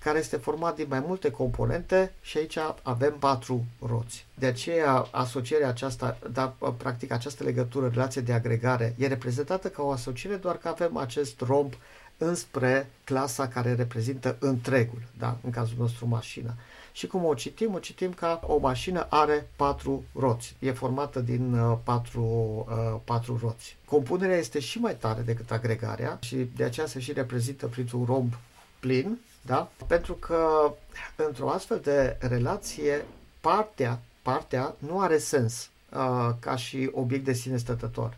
care 0.06 0.18
este 0.18 0.36
format 0.36 0.76
din 0.76 0.86
mai 0.88 1.02
multe 1.06 1.30
componente 1.30 2.12
și 2.20 2.38
aici 2.38 2.58
avem 2.82 3.16
patru 3.18 3.64
roți. 3.86 4.26
De 4.34 4.46
aceea 4.46 5.08
asocierea 5.10 5.68
aceasta, 5.68 6.18
da, 6.32 6.56
practic 6.76 7.10
această 7.10 7.44
legătură, 7.44 7.88
relație 7.88 8.20
de 8.20 8.32
agregare, 8.32 8.94
e 8.98 9.06
reprezentată 9.06 9.68
ca 9.68 9.82
o 9.82 9.90
asociere 9.90 10.36
doar 10.36 10.56
că 10.56 10.68
avem 10.68 10.96
acest 10.96 11.40
romb 11.40 11.72
înspre 12.18 12.90
clasa 13.04 13.48
care 13.48 13.74
reprezintă 13.74 14.36
întregul, 14.38 15.02
da? 15.18 15.36
în 15.44 15.50
cazul 15.50 15.76
nostru 15.78 16.06
mașină. 16.06 16.54
Și 16.92 17.06
cum 17.06 17.24
o 17.24 17.34
citim? 17.34 17.74
O 17.74 17.78
citim 17.78 18.12
ca 18.12 18.40
o 18.46 18.58
mașină 18.58 19.06
are 19.10 19.48
patru 19.56 20.04
roți. 20.18 20.56
E 20.58 20.72
formată 20.72 21.20
din 21.20 21.52
uh, 21.58 21.78
patru, 21.84 22.22
uh, 22.68 23.00
patru 23.04 23.38
roți. 23.42 23.76
Compunerea 23.84 24.36
este 24.36 24.58
și 24.58 24.78
mai 24.78 24.96
tare 24.96 25.20
decât 25.22 25.50
agregarea 25.50 26.18
și 26.20 26.36
de 26.36 26.64
aceea 26.64 26.86
se 26.86 27.00
și 27.00 27.12
reprezintă 27.12 27.66
printr-un 27.66 28.04
romb 28.04 28.32
plin, 28.80 29.18
da? 29.42 29.70
pentru 29.86 30.14
că 30.14 30.72
într-o 31.16 31.50
astfel 31.50 31.80
de 31.82 32.16
relație 32.20 33.04
partea, 33.40 34.00
partea 34.22 34.74
nu 34.78 35.00
are 35.00 35.18
sens 35.18 35.70
uh, 35.92 36.30
ca 36.38 36.56
și 36.56 36.90
obiect 36.92 37.24
de 37.24 37.32
sine 37.32 37.56
stătător. 37.56 38.16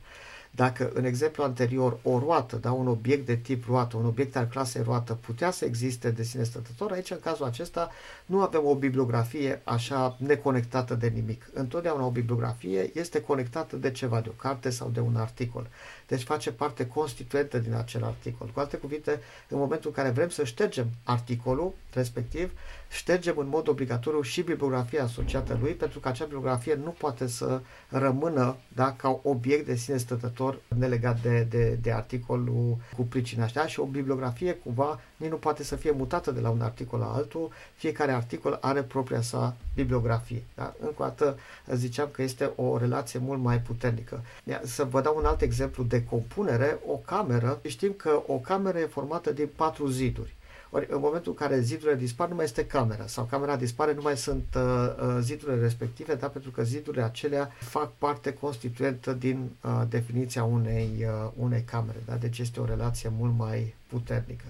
Dacă 0.51 0.91
în 0.95 1.05
exemplu 1.05 1.43
anterior 1.43 1.99
o 2.03 2.19
roată, 2.19 2.57
da, 2.57 2.73
un 2.73 2.89
obiect 2.89 3.27
de 3.27 3.37
tip 3.37 3.67
roată, 3.67 3.97
un 3.97 4.07
obiect 4.07 4.37
al 4.37 4.47
clasei 4.47 4.83
roată 4.83 5.15
putea 5.15 5.51
să 5.51 5.65
existe 5.65 6.11
de 6.11 6.23
sine 6.23 6.43
stătător, 6.43 6.93
aici 6.93 7.11
în 7.11 7.21
cazul 7.23 7.45
acesta 7.45 7.91
nu 8.27 8.41
avem 8.41 8.65
o 8.65 8.75
bibliografie 8.75 9.61
așa 9.65 10.17
neconectată 10.19 10.95
de 10.95 11.09
nimic. 11.09 11.51
Întotdeauna 11.53 12.05
o 12.05 12.11
bibliografie 12.11 12.91
este 12.95 13.21
conectată 13.21 13.77
de 13.77 13.91
ceva, 13.91 14.21
de 14.21 14.29
o 14.29 14.33
carte 14.33 14.71
sau 14.71 14.89
de 14.89 15.01
un 15.01 15.17
articol. 15.17 15.69
Deci 16.09 16.23
face 16.23 16.53
parte 16.53 16.87
constituentă 16.87 17.59
din 17.59 17.75
acel 17.75 18.05
articol. 18.05 18.51
Cu 18.55 18.61
alte 18.61 18.77
cuvinte, 18.77 19.21
în 19.49 19.59
momentul 19.59 19.91
în 19.97 20.03
care 20.03 20.15
vrem 20.15 20.29
să 20.29 20.45
ștergem 20.45 20.87
articolul 21.05 21.75
respectiv, 21.93 22.53
ștergem 22.91 23.39
în 23.39 23.49
mod 23.49 23.69
obligatoriu 23.69 24.21
și 24.21 24.43
bibliografia 24.43 25.03
asociată 25.03 25.59
lui, 25.61 25.73
pentru 25.73 26.01
că 26.01 26.09
acea 26.09 26.25
bibliografie 26.25 26.75
nu 26.75 26.91
poate 26.91 27.27
să 27.27 27.61
rămână 27.89 28.57
da, 28.69 28.93
ca 28.93 29.21
obiect 29.23 29.67
de 29.67 29.75
sine 29.75 29.97
stătător 29.97 30.61
nelegat 30.79 31.23
de, 31.23 31.47
de, 31.51 31.79
de 31.83 31.93
articolul 31.93 32.77
cu 32.97 33.03
pricina 33.03 33.45
așa 33.45 33.67
și 33.67 33.81
o 33.81 33.85
bibliografie 33.85 34.55
cumva 34.55 35.01
nici 35.19 35.31
nu 35.31 35.37
poate 35.37 35.65
să 35.65 35.77
fie 35.77 35.91
mutată 35.91 36.31
de 36.31 36.41
la 36.41 36.51
un 36.51 36.61
articol 36.61 36.99
la 36.99 37.13
altul, 37.13 37.51
fiecare 37.75 38.13
articol 38.13 38.59
are 38.61 38.83
propria 38.83 39.21
sa 39.21 39.57
bibliografie. 39.75 40.43
Da? 40.55 40.75
Încă 40.81 41.03
o 41.03 41.05
dată 41.05 41.39
ziceam 41.75 42.09
că 42.13 42.23
este 42.23 42.51
o 42.57 42.79
relație 42.79 43.19
mult 43.19 43.41
mai 43.41 43.61
puternică. 43.61 44.23
Să 44.63 44.85
vă 44.85 45.01
dau 45.01 45.17
un 45.17 45.25
alt 45.25 45.41
exemplu 45.41 45.83
de 45.83 46.05
compunere, 46.05 46.79
o 46.87 46.95
cameră, 46.95 47.61
știm 47.67 47.93
că 47.97 48.23
o 48.27 48.35
cameră 48.35 48.79
e 48.79 48.87
formată 48.87 49.33
din 49.33 49.49
patru 49.57 49.87
ziduri. 49.87 50.37
Ori 50.71 50.87
în 50.91 51.01
momentul 51.01 51.37
în 51.39 51.47
care 51.47 51.61
zidurile 51.61 51.97
dispar, 51.97 52.29
nu 52.29 52.35
mai 52.35 52.45
este 52.45 52.67
camera 52.67 53.07
sau 53.07 53.25
camera 53.25 53.57
dispare, 53.57 53.95
nu 53.95 54.03
mai 54.03 54.17
sunt 54.17 54.45
uh, 54.57 54.63
uh, 54.63 55.19
zidurile 55.21 55.61
respective, 55.61 56.15
da? 56.15 56.27
pentru 56.27 56.51
că 56.51 56.63
zidurile 56.63 57.03
acelea 57.03 57.53
fac 57.59 57.93
parte 57.99 58.33
constituentă 58.33 59.13
din 59.13 59.51
uh, 59.61 59.83
definiția 59.89 60.45
unei, 60.45 60.91
uh, 61.01 61.31
unei 61.37 61.63
camere. 61.63 61.99
Da? 62.07 62.15
Deci 62.15 62.39
este 62.39 62.61
o 62.61 62.65
relație 62.65 63.11
mult 63.19 63.33
mai 63.37 63.75
puternică. 63.87 64.45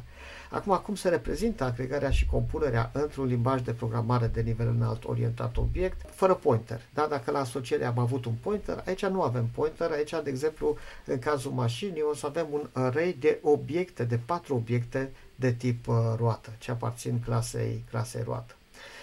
Acum, 0.51 0.81
cum 0.85 0.95
se 0.95 1.09
reprezintă 1.09 1.65
agregarea 1.65 2.11
și 2.11 2.27
compunerea 2.27 2.91
într-un 2.93 3.27
limbaj 3.27 3.61
de 3.61 3.73
programare 3.73 4.27
de 4.27 4.41
nivel 4.41 4.69
înalt 4.69 5.05
orientat 5.05 5.57
obiect, 5.57 6.11
fără 6.11 6.35
pointer. 6.35 6.81
Da? 6.95 7.07
Dacă 7.07 7.31
la 7.31 7.39
asociere 7.39 7.85
am 7.85 7.99
avut 7.99 8.25
un 8.25 8.35
pointer, 8.43 8.83
aici 8.87 9.07
nu 9.07 9.23
avem 9.23 9.49
pointer, 9.55 9.91
aici, 9.91 10.11
de 10.11 10.31
exemplu, 10.31 10.77
în 11.05 11.19
cazul 11.19 11.53
mașinii, 11.53 12.03
o 12.11 12.15
să 12.15 12.27
avem 12.27 12.47
un 12.51 12.69
array 12.73 13.17
de 13.21 13.39
obiecte, 13.43 14.05
de 14.05 14.19
patru 14.27 14.55
obiecte 14.55 15.11
de 15.35 15.53
tip 15.53 15.89
uh, 15.89 15.95
roată, 16.17 16.51
ce 16.59 16.71
aparțin 16.71 17.21
clasei, 17.25 17.85
clasei 17.91 18.23
roată. 18.23 18.55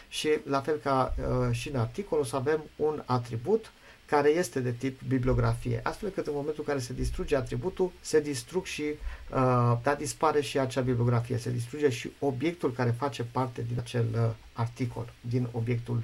Și 0.10 0.30
la 0.44 0.62
fel 0.62 0.78
ca 0.84 1.16
uh, 1.18 1.56
și 1.56 1.70
în 1.70 1.80
articol, 1.80 2.20
o 2.20 2.24
să 2.24 2.36
avem 2.36 2.64
un 2.75 3.04
atribut 3.06 3.72
care 4.06 4.30
este 4.30 4.60
de 4.60 4.72
tip 4.72 5.02
bibliografie, 5.08 5.80
astfel 5.84 6.10
că 6.10 6.22
în 6.26 6.34
momentul 6.34 6.56
în 6.58 6.66
care 6.66 6.80
se 6.80 6.94
distruge 6.94 7.36
atributul, 7.36 7.92
se 8.02 8.20
distrug 8.20 8.66
și, 8.66 8.82
uh, 8.82 9.78
da, 9.84 9.96
dispare 9.98 10.42
și 10.42 10.60
acea 10.60 10.82
bibliografie, 10.82 11.38
se 11.38 11.52
distruge 11.52 11.90
și 11.90 12.12
obiectul 12.20 12.72
care 12.72 12.92
face 12.98 13.24
parte 13.24 13.66
din 13.68 13.80
acel 13.80 14.06
uh, 14.14 14.30
articol, 14.54 15.14
din 15.22 15.48
obiectul 15.52 16.04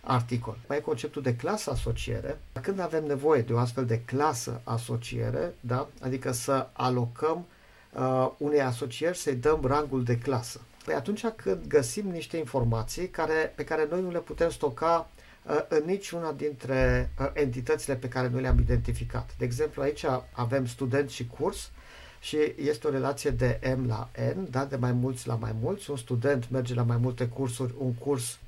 articol. 0.00 0.56
Mai 0.68 0.76
e 0.76 0.80
conceptul 0.80 1.22
de 1.22 1.36
clasă 1.36 1.70
asociere. 1.70 2.40
Când 2.60 2.80
avem 2.80 3.04
nevoie 3.04 3.42
de 3.42 3.52
o 3.52 3.58
astfel 3.58 3.86
de 3.86 4.00
clasă 4.00 4.60
asociere, 4.64 5.54
da, 5.60 5.88
adică 6.00 6.32
să 6.32 6.68
alocăm 6.72 7.46
uh, 7.92 8.30
unei 8.38 8.60
asocieri 8.60 9.16
să-i 9.16 9.34
dăm 9.34 9.60
rangul 9.64 10.04
de 10.04 10.18
clasă. 10.18 10.60
Păi 10.84 10.94
atunci 10.94 11.26
când 11.26 11.66
găsim 11.68 12.10
niște 12.10 12.36
informații 12.36 13.08
care, 13.08 13.52
pe 13.56 13.64
care 13.64 13.86
noi 13.90 14.02
nu 14.02 14.10
le 14.10 14.18
putem 14.18 14.50
stoca 14.50 15.08
uh, 15.16 15.21
în 15.68 15.82
niciuna 15.86 16.32
dintre 16.32 17.10
uh, 17.18 17.30
entitățile 17.32 17.96
pe 17.96 18.08
care 18.08 18.28
noi 18.28 18.40
le-am 18.40 18.58
identificat. 18.58 19.34
De 19.38 19.44
exemplu, 19.44 19.82
aici 19.82 20.04
avem 20.32 20.66
student 20.66 21.10
și 21.10 21.26
curs 21.26 21.70
și 22.20 22.36
este 22.56 22.86
o 22.86 22.90
relație 22.90 23.30
de 23.30 23.76
M 23.76 23.86
la 23.86 24.10
N, 24.36 24.50
da? 24.50 24.64
de 24.64 24.76
mai 24.76 24.92
mulți 24.92 25.26
la 25.26 25.34
mai 25.34 25.54
mulți. 25.60 25.90
Un 25.90 25.96
student 25.96 26.50
merge 26.50 26.74
la 26.74 26.82
mai 26.82 26.96
multe 26.96 27.26
cursuri, 27.26 27.74
un 27.78 27.94
curs 27.94 28.32
uh, 28.32 28.38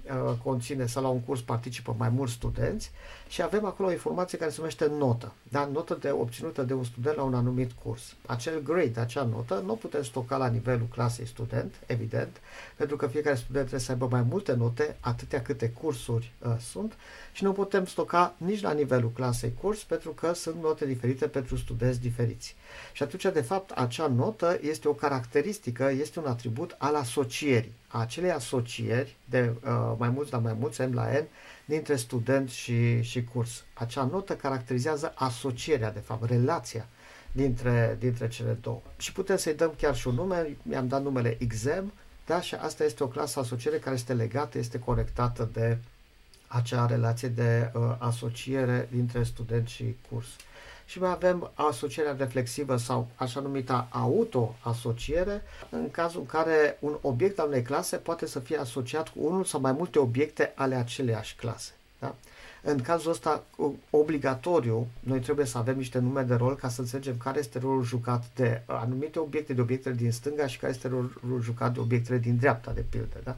conține 0.42 0.86
sau 0.86 1.02
la 1.02 1.08
un 1.08 1.20
curs 1.20 1.40
participă 1.40 1.94
mai 1.98 2.08
mulți 2.08 2.32
studenți 2.32 2.90
și 3.28 3.42
avem 3.42 3.64
acolo 3.64 3.88
o 3.88 3.92
informație 3.92 4.38
care 4.38 4.50
se 4.50 4.56
numește 4.58 4.86
notă. 4.98 5.32
Da? 5.42 5.68
Notă 5.72 5.98
de, 6.00 6.10
obținută 6.10 6.62
de 6.62 6.74
un 6.74 6.84
student 6.84 7.16
la 7.16 7.22
un 7.22 7.34
anumit 7.34 7.70
curs. 7.82 8.14
Acel 8.26 8.62
grade, 8.62 9.00
acea 9.00 9.22
notă, 9.22 9.62
nu 9.64 9.74
putem 9.74 10.02
stoca 10.02 10.36
la 10.36 10.48
nivelul 10.48 10.86
clasei 10.90 11.26
student, 11.26 11.74
evident, 11.86 12.40
pentru 12.76 12.96
că 12.96 13.06
fiecare 13.06 13.36
student 13.36 13.60
trebuie 13.66 13.86
să 13.86 13.92
aibă 13.92 14.08
mai 14.10 14.22
multe 14.22 14.52
note, 14.52 14.96
atâtea 15.00 15.42
câte 15.42 15.70
cursuri 15.70 16.32
uh, 16.38 16.54
sunt 16.58 16.94
și 17.32 17.44
nu 17.44 17.52
putem 17.52 17.86
stoca 17.86 18.34
nici 18.36 18.60
la 18.60 18.72
nivelul 18.72 19.10
clasei 19.10 19.54
curs 19.60 19.82
pentru 19.82 20.10
că 20.10 20.32
sunt 20.32 20.62
note 20.62 20.86
diferite 20.86 21.26
pentru 21.26 21.56
studenți 21.56 22.00
diferiți. 22.00 22.56
Și 22.92 23.02
atunci, 23.02 23.32
de 23.32 23.40
fapt, 23.40 23.70
acea 23.70 24.06
notă 24.06 24.58
este 24.62 24.88
o 24.88 24.92
caracteristică, 24.92 25.90
este 25.90 26.18
un 26.18 26.26
atribut 26.26 26.74
al 26.78 26.94
asocierii, 26.94 27.72
a 27.83 27.83
acelei 27.98 28.30
asocieri 28.30 29.16
de 29.24 29.52
uh, 29.64 29.94
mai 29.98 30.08
mulți 30.08 30.32
la 30.32 30.38
mai 30.38 30.56
mulți, 30.58 30.80
M 30.80 30.94
la 30.94 31.06
N, 31.10 31.26
dintre 31.64 31.96
student 31.96 32.50
și, 32.50 33.02
și 33.02 33.24
curs. 33.24 33.64
Acea 33.74 34.04
notă 34.04 34.36
caracterizează 34.36 35.12
asocierea, 35.16 35.92
de 35.92 35.98
fapt, 35.98 36.28
relația 36.28 36.86
dintre, 37.32 37.96
dintre 38.00 38.28
cele 38.28 38.58
două. 38.60 38.80
Și 38.96 39.12
putem 39.12 39.36
să-i 39.36 39.54
dăm 39.54 39.74
chiar 39.76 39.96
și 39.96 40.08
un 40.08 40.14
nume, 40.14 40.56
i-am 40.70 40.88
dat 40.88 41.02
numele 41.02 41.36
exam, 41.38 41.92
da, 42.26 42.40
și 42.40 42.54
asta 42.54 42.84
este 42.84 43.02
o 43.02 43.08
clasă 43.08 43.38
asociere 43.38 43.78
care 43.78 43.94
este 43.94 44.12
legată, 44.12 44.58
este 44.58 44.78
conectată 44.78 45.48
de 45.52 45.78
acea 46.46 46.86
relație 46.86 47.28
de 47.28 47.70
uh, 47.74 47.94
asociere 47.98 48.88
dintre 48.92 49.22
student 49.22 49.68
și 49.68 49.96
curs. 50.10 50.26
Și 50.86 51.00
mai 51.00 51.10
avem 51.10 51.50
asocierea 51.54 52.16
reflexivă 52.18 52.76
sau 52.76 53.08
așa 53.14 53.40
numita 53.40 53.88
auto-asociere, 53.90 55.42
în 55.70 55.90
cazul 55.90 56.20
în 56.20 56.26
care 56.26 56.76
un 56.80 56.96
obiect 57.00 57.38
al 57.38 57.46
unei 57.46 57.62
clase 57.62 57.96
poate 57.96 58.26
să 58.26 58.38
fie 58.38 58.56
asociat 58.56 59.08
cu 59.08 59.18
unul 59.20 59.44
sau 59.44 59.60
mai 59.60 59.72
multe 59.72 59.98
obiecte 59.98 60.52
ale 60.54 60.74
aceleiași 60.74 61.36
clase. 61.36 61.72
Da? 61.98 62.14
În 62.66 62.80
cazul 62.80 63.10
ăsta, 63.10 63.44
obligatoriu, 63.90 64.86
noi 65.00 65.20
trebuie 65.20 65.46
să 65.46 65.58
avem 65.58 65.76
niște 65.76 65.98
nume 65.98 66.22
de 66.22 66.34
rol 66.34 66.56
ca 66.56 66.68
să 66.68 66.80
înțelegem 66.80 67.16
care 67.16 67.38
este 67.38 67.58
rolul 67.58 67.82
jucat 67.82 68.24
de 68.34 68.62
anumite 68.66 69.18
obiecte, 69.18 69.52
de 69.52 69.60
obiectele 69.60 69.94
din 69.94 70.12
stânga 70.12 70.46
și 70.46 70.58
care 70.58 70.72
este 70.72 70.88
rolul 70.88 71.40
jucat 71.42 71.72
de 71.72 71.80
obiectele 71.80 72.18
din 72.18 72.36
dreapta, 72.36 72.72
de 72.72 72.84
pildă. 72.90 73.16
Da? 73.24 73.36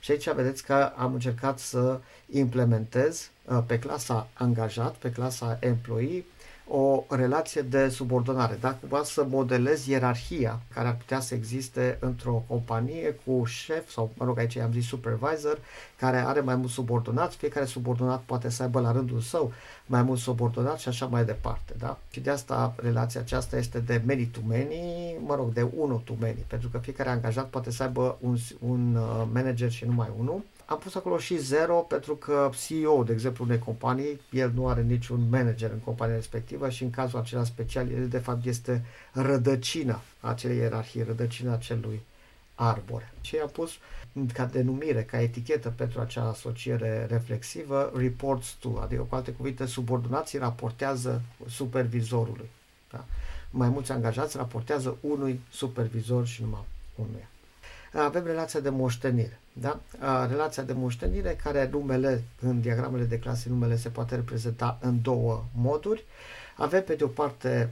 Și 0.00 0.10
aici 0.10 0.30
vedeți 0.30 0.64
că 0.64 0.92
am 0.96 1.12
încercat 1.12 1.58
să 1.58 2.00
implementez 2.30 3.30
uh, 3.44 3.62
pe 3.66 3.78
clasa 3.78 4.28
angajat, 4.32 4.94
pe 4.94 5.10
clasa 5.10 5.56
employee, 5.60 6.24
o 6.72 7.04
relație 7.08 7.62
de 7.62 7.88
subordonare, 7.88 8.58
da? 8.60 8.74
cumva 8.74 9.02
să 9.02 9.26
modelez 9.28 9.86
ierarhia 9.86 10.60
care 10.74 10.88
ar 10.88 10.96
putea 10.96 11.20
să 11.20 11.34
existe 11.34 11.96
într-o 12.00 12.44
companie 12.46 13.18
cu 13.24 13.44
șef 13.44 13.90
sau, 13.90 14.10
mă 14.14 14.24
rog, 14.24 14.38
aici 14.38 14.56
am 14.56 14.72
zis 14.72 14.86
supervisor, 14.86 15.58
care 15.98 16.16
are 16.16 16.40
mai 16.40 16.56
mulți 16.56 16.72
subordonați, 16.72 17.36
fiecare 17.36 17.66
subordonat 17.66 18.20
poate 18.20 18.48
să 18.50 18.62
aibă 18.62 18.80
la 18.80 18.92
rândul 18.92 19.20
său 19.20 19.52
mai 19.86 20.02
mulți 20.02 20.22
subordonați 20.22 20.82
și 20.82 20.88
așa 20.88 21.06
mai 21.06 21.24
departe. 21.24 21.74
Da? 21.78 21.98
Și 22.10 22.20
de 22.20 22.30
asta 22.30 22.74
relația 22.76 23.20
aceasta 23.20 23.56
este 23.56 23.78
de 23.78 24.02
many 24.06 24.24
to 24.24 24.40
many, 24.46 25.16
mă 25.26 25.34
rog, 25.34 25.52
de 25.52 25.66
unul 25.76 26.02
to 26.04 26.12
many, 26.20 26.44
pentru 26.46 26.68
că 26.68 26.78
fiecare 26.78 27.10
angajat 27.10 27.48
poate 27.48 27.70
să 27.70 27.82
aibă 27.82 28.18
un, 28.20 28.36
un 28.58 28.94
uh, 28.94 29.26
manager 29.32 29.70
și 29.70 29.84
numai 29.84 30.08
unul 30.18 30.42
am 30.70 30.78
pus 30.78 30.94
acolo 30.94 31.18
și 31.18 31.36
zero 31.36 31.74
pentru 31.74 32.16
că 32.16 32.50
CEO, 32.66 33.02
de 33.02 33.12
exemplu, 33.12 33.44
unei 33.44 33.58
companii, 33.58 34.20
el 34.30 34.50
nu 34.54 34.68
are 34.68 34.82
niciun 34.82 35.28
manager 35.28 35.70
în 35.70 35.78
compania 35.78 36.14
respectivă 36.14 36.70
și 36.70 36.82
în 36.82 36.90
cazul 36.90 37.18
acela 37.18 37.44
special, 37.44 37.90
el 37.90 38.08
de 38.08 38.18
fapt 38.18 38.44
este 38.44 38.84
rădăcina 39.12 40.00
acelei 40.20 40.56
ierarhii, 40.56 41.02
rădăcina 41.02 41.52
acelui 41.52 42.00
arbore. 42.54 43.12
Și 43.20 43.36
am 43.36 43.48
pus 43.48 43.70
ca 44.32 44.44
denumire, 44.44 45.02
ca 45.02 45.20
etichetă 45.20 45.72
pentru 45.76 46.00
acea 46.00 46.28
asociere 46.28 47.06
reflexivă, 47.10 47.92
reports 47.96 48.56
to, 48.60 48.78
adică 48.82 49.02
cu 49.02 49.14
alte 49.14 49.32
cuvinte, 49.32 49.66
subordonații 49.66 50.38
raportează 50.38 51.22
supervizorului. 51.48 52.50
Da? 52.90 53.04
Mai 53.50 53.68
mulți 53.68 53.92
angajați 53.92 54.36
raportează 54.36 54.96
unui 55.00 55.40
supervizor 55.50 56.26
și 56.26 56.42
numai 56.42 56.64
unuia. 56.94 57.28
Avem 58.06 58.24
relația 58.24 58.60
de 58.60 58.68
moștenire. 58.68 59.39
Da? 59.52 59.80
Relația 60.28 60.62
de 60.62 60.72
moștenire, 60.72 61.38
care 61.42 61.68
numele, 61.72 62.22
în 62.40 62.60
diagramele 62.60 63.04
de 63.04 63.18
clase, 63.18 63.48
numele 63.48 63.76
se 63.76 63.88
poate 63.88 64.14
reprezenta 64.14 64.78
în 64.80 65.02
două 65.02 65.44
moduri. 65.54 66.04
Avem, 66.56 66.82
pe 66.82 66.94
de 66.94 67.04
o 67.04 67.06
parte, 67.06 67.70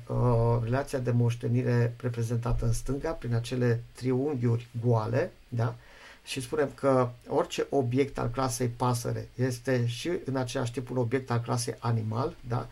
relația 0.63 0.99
de 0.99 1.11
moștenire 1.11 1.95
reprezentată 2.01 2.65
în 2.65 2.73
stânga, 2.73 3.11
prin 3.11 3.35
acele 3.35 3.83
triunghiuri 3.95 4.69
goale, 4.81 5.33
da? 5.49 5.75
și 6.29 6.41
spunem 6.41 6.71
că 6.75 7.09
orice 7.29 7.67
obiect 7.71 8.19
al 8.19 8.29
clasei 8.29 8.67
pasăre 8.67 9.29
este 9.35 9.87
și 9.87 10.11
în 10.25 10.37
același 10.37 10.73
timp 10.73 10.91
un 10.91 10.97
obiect 10.97 11.31
al 11.31 11.41
clasei 11.41 11.75
animal, 11.79 12.37
da? 12.49 12.69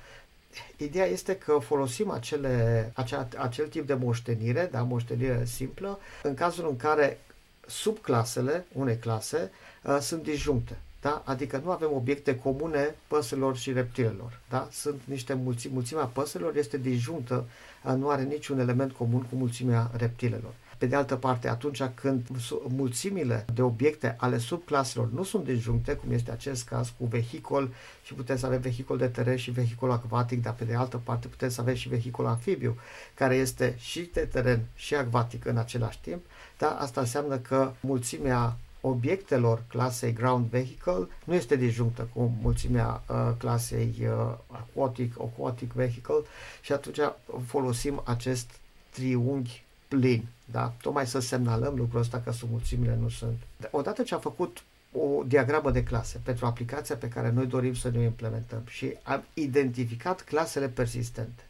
Ideea 0.77 1.07
este 1.07 1.37
că 1.37 1.59
folosim 1.61 2.11
acele, 2.11 2.91
acea, 2.95 3.29
acel 3.37 3.67
tip 3.67 3.87
de 3.87 3.95
moștenire, 3.95 4.69
da, 4.73 4.83
moștenire 4.83 5.45
simplă, 5.45 5.99
în 6.23 6.35
cazul 6.35 6.69
în 6.69 6.77
care 6.77 7.19
subclasele 7.67 8.67
unei 8.73 8.97
clase 8.97 9.51
uh, 9.83 9.99
sunt 10.01 10.23
disjuncte. 10.23 10.79
Da? 11.01 11.23
Adică 11.25 11.61
nu 11.65 11.71
avem 11.71 11.93
obiecte 11.93 12.37
comune 12.39 12.95
păsărilor 13.07 13.57
și 13.57 13.73
reptilelor. 13.73 14.41
Da? 14.49 14.69
Sunt 14.71 15.01
niște 15.05 15.35
mulți, 15.35 15.69
mulțimea 15.73 16.05
păsărilor 16.05 16.57
este 16.57 16.79
disjunctă, 16.79 17.49
uh, 17.85 17.93
nu 17.93 18.09
are 18.09 18.23
niciun 18.23 18.59
element 18.59 18.93
comun 18.93 19.23
cu 19.23 19.37
mulțimea 19.37 19.91
reptilelor. 19.97 20.53
Pe 20.79 20.87
de 20.87 20.97
altă 20.97 21.17
parte, 21.17 21.49
atunci 21.49 21.83
când 21.95 22.27
mulțimile 22.69 23.45
de 23.55 23.63
obiecte 23.63 24.17
ale 24.19 24.39
subclaselor 24.39 25.11
nu 25.13 25.23
sunt 25.23 25.45
disjuncte, 25.45 25.95
cum 25.95 26.13
este 26.13 26.31
acest 26.31 26.65
caz 26.65 26.93
cu 26.99 27.05
vehicol 27.05 27.73
și 28.03 28.15
putem 28.15 28.37
să 28.37 28.47
avem 28.47 28.61
vehicol 28.61 28.99
de 28.99 29.07
teren 29.09 29.37
și 29.37 29.51
vehicol 29.51 29.91
acvatic, 29.91 30.43
dar 30.43 30.55
pe 30.55 30.65
de 30.65 30.75
altă 30.75 31.01
parte 31.05 31.29
putem 31.29 31.49
să 31.49 31.61
avem 31.61 31.75
și 31.75 31.89
vehicol 31.89 32.27
amfibiu, 32.27 32.77
care 33.15 33.35
este 33.35 33.75
și 33.79 34.11
de 34.13 34.21
teren 34.21 34.67
și 34.75 34.95
acvatic 34.95 35.45
în 35.45 35.57
același 35.57 36.01
timp, 36.01 36.25
da? 36.59 36.71
asta 36.71 37.01
înseamnă 37.01 37.39
că 37.39 37.73
mulțimea 37.81 38.57
obiectelor 38.81 39.63
clasei 39.69 40.13
ground 40.13 40.47
vehicle 40.47 41.09
nu 41.25 41.35
este 41.35 41.57
disjunctă 41.57 42.09
cu 42.13 42.33
mulțimea 42.43 43.03
uh, 43.09 43.33
clasei 43.39 43.95
uh, 44.01 44.35
aquatic, 44.47 45.15
aquatic 45.21 45.73
vehicle 45.73 46.23
și 46.61 46.73
atunci 46.73 46.99
folosim 47.47 48.03
acest 48.05 48.51
triunghi 48.91 49.65
plin, 49.89 50.27
da? 50.45 50.73
Tocmai 50.81 51.07
să 51.07 51.19
semnalăm 51.19 51.75
lucrul 51.77 52.01
ăsta 52.01 52.21
că 52.21 52.33
mulțimile 52.51 52.99
nu 53.01 53.09
sunt. 53.09 53.37
Odată 53.71 54.03
ce 54.03 54.15
am 54.15 54.21
făcut 54.21 54.63
o 54.93 55.23
diagramă 55.23 55.71
de 55.71 55.83
clase 55.83 56.21
pentru 56.25 56.47
aplicația 56.47 56.97
pe 56.97 57.09
care 57.09 57.31
noi 57.31 57.47
dorim 57.47 57.75
să 57.75 57.91
ne 57.91 57.99
o 57.99 58.03
implementăm 58.03 58.63
și 58.67 58.93
am 59.03 59.25
identificat 59.35 60.23
clasele 60.23 60.69
persistente. 60.69 61.43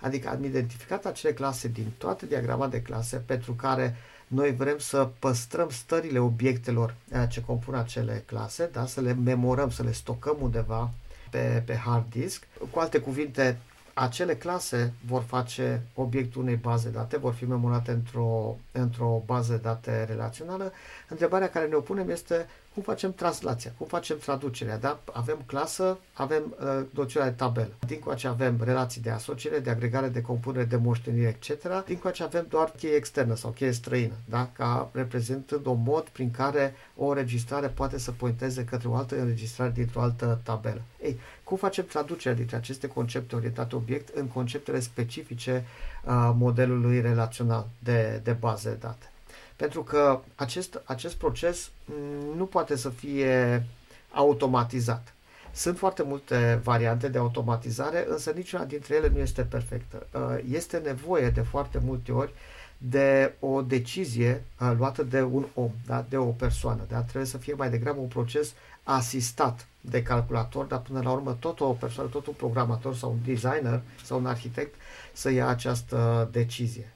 Adică 0.00 0.28
am 0.28 0.44
identificat 0.44 1.06
acele 1.06 1.32
clase 1.32 1.68
din 1.68 1.86
toate 1.98 2.26
diagrama 2.26 2.68
de 2.68 2.82
clase 2.82 3.16
pentru 3.16 3.52
care 3.52 3.96
noi 4.26 4.54
vrem 4.54 4.78
să 4.78 5.08
păstrăm 5.18 5.68
stările 5.70 6.18
obiectelor 6.18 6.94
eh, 7.12 7.22
ce 7.28 7.40
compun 7.40 7.74
acele 7.74 8.22
clase, 8.26 8.68
da? 8.72 8.86
să 8.86 9.00
le 9.00 9.12
memorăm, 9.14 9.70
să 9.70 9.82
le 9.82 9.92
stocăm 9.92 10.36
undeva 10.40 10.90
pe, 11.30 11.62
pe 11.66 11.74
hard 11.74 12.10
disk. 12.10 12.46
Cu 12.70 12.78
alte 12.78 12.98
cuvinte, 12.98 13.58
acele 13.98 14.36
clase 14.36 14.92
vor 15.06 15.22
face 15.22 15.82
obiectul 15.94 16.42
unei 16.42 16.56
baze 16.56 16.88
date, 16.90 17.18
vor 17.18 17.32
fi 17.32 17.44
memorate 17.44 17.90
într-o, 17.90 18.56
într-o 18.72 19.22
bază 19.26 19.52
de 19.52 19.58
date 19.58 20.04
relațională. 20.04 20.72
Întrebarea 21.08 21.48
care 21.48 21.66
ne 21.66 21.74
opunem 21.74 22.10
este 22.10 22.46
cum 22.76 22.84
facem 22.84 23.12
translația, 23.12 23.72
cum 23.78 23.86
facem 23.86 24.18
traducerea. 24.18 24.78
Da? 24.78 25.00
Avem 25.12 25.38
clasă, 25.46 25.98
avem 26.12 26.54
uh, 26.60 26.86
noțiunea 26.90 27.28
de 27.28 27.34
tabelă. 27.34 27.72
Din 27.86 27.98
coace 27.98 28.26
avem 28.26 28.60
relații 28.64 29.00
de 29.00 29.10
asociere, 29.10 29.58
de 29.58 29.70
agregare, 29.70 30.08
de 30.08 30.20
compunere, 30.20 30.64
de 30.64 30.76
moștenire, 30.76 31.38
etc. 31.40 31.84
Din 31.86 31.98
coace 31.98 32.22
avem 32.22 32.46
doar 32.48 32.72
cheie 32.76 32.94
externă 32.94 33.34
sau 33.34 33.50
cheie 33.50 33.72
străină, 33.72 34.14
da? 34.24 34.50
ca 34.52 34.90
reprezentând 34.92 35.66
un 35.66 35.82
mod 35.82 36.08
prin 36.08 36.30
care 36.30 36.74
o 36.96 37.06
înregistrare 37.06 37.66
poate 37.66 37.98
să 37.98 38.12
pointeze 38.12 38.64
către 38.64 38.88
o 38.88 38.94
altă 38.94 39.18
înregistrare 39.20 39.70
dintr-o 39.70 40.00
altă 40.00 40.40
tabelă. 40.42 40.82
Ei, 41.02 41.18
cum 41.46 41.56
facem 41.56 41.84
traducerea 41.84 42.36
dintre 42.36 42.56
aceste 42.56 42.86
concepte 42.88 43.36
orientate 43.36 43.76
obiect 43.76 44.16
în 44.16 44.26
conceptele 44.26 44.80
specifice 44.80 45.64
a 46.04 46.30
modelului 46.30 47.00
relațional 47.00 47.66
de, 47.78 48.20
de 48.24 48.32
bază 48.32 48.68
de 48.68 48.74
date? 48.74 49.10
Pentru 49.56 49.82
că 49.82 50.20
acest, 50.34 50.80
acest 50.84 51.14
proces 51.14 51.70
mm, 51.84 52.36
nu 52.36 52.46
poate 52.46 52.76
să 52.76 52.88
fie 52.88 53.64
automatizat. 54.10 55.14
Sunt 55.52 55.78
foarte 55.78 56.02
multe 56.02 56.60
variante 56.62 57.08
de 57.08 57.18
automatizare, 57.18 58.06
însă 58.08 58.30
niciuna 58.30 58.64
dintre 58.64 58.94
ele 58.94 59.08
nu 59.08 59.18
este 59.18 59.42
perfectă. 59.42 60.06
Uh, 60.12 60.44
este 60.50 60.76
nevoie 60.76 61.30
de 61.30 61.40
foarte 61.40 61.80
multe 61.84 62.12
ori 62.12 62.32
de 62.78 63.32
o 63.40 63.62
decizie 63.62 64.44
uh, 64.60 64.72
luată 64.78 65.02
de 65.02 65.22
un 65.22 65.46
om, 65.54 65.70
da? 65.86 66.04
de 66.08 66.16
o 66.16 66.24
persoană. 66.24 66.84
Da? 66.88 67.00
Trebuie 67.00 67.24
să 67.24 67.38
fie 67.38 67.54
mai 67.54 67.70
degrabă 67.70 68.00
un 68.00 68.08
proces 68.08 68.52
asistat 68.88 69.66
de 69.80 70.02
calculator, 70.02 70.64
dar 70.64 70.78
până 70.78 71.00
la 71.02 71.10
urmă 71.10 71.36
tot 71.40 71.60
o 71.60 71.72
persoană, 71.72 72.08
tot 72.08 72.26
un 72.26 72.34
programator 72.34 72.94
sau 72.94 73.10
un 73.10 73.18
designer 73.24 73.80
sau 74.04 74.18
un 74.18 74.26
arhitect 74.26 74.74
să 75.12 75.30
ia 75.30 75.48
această 75.48 76.28
decizie. 76.32 76.90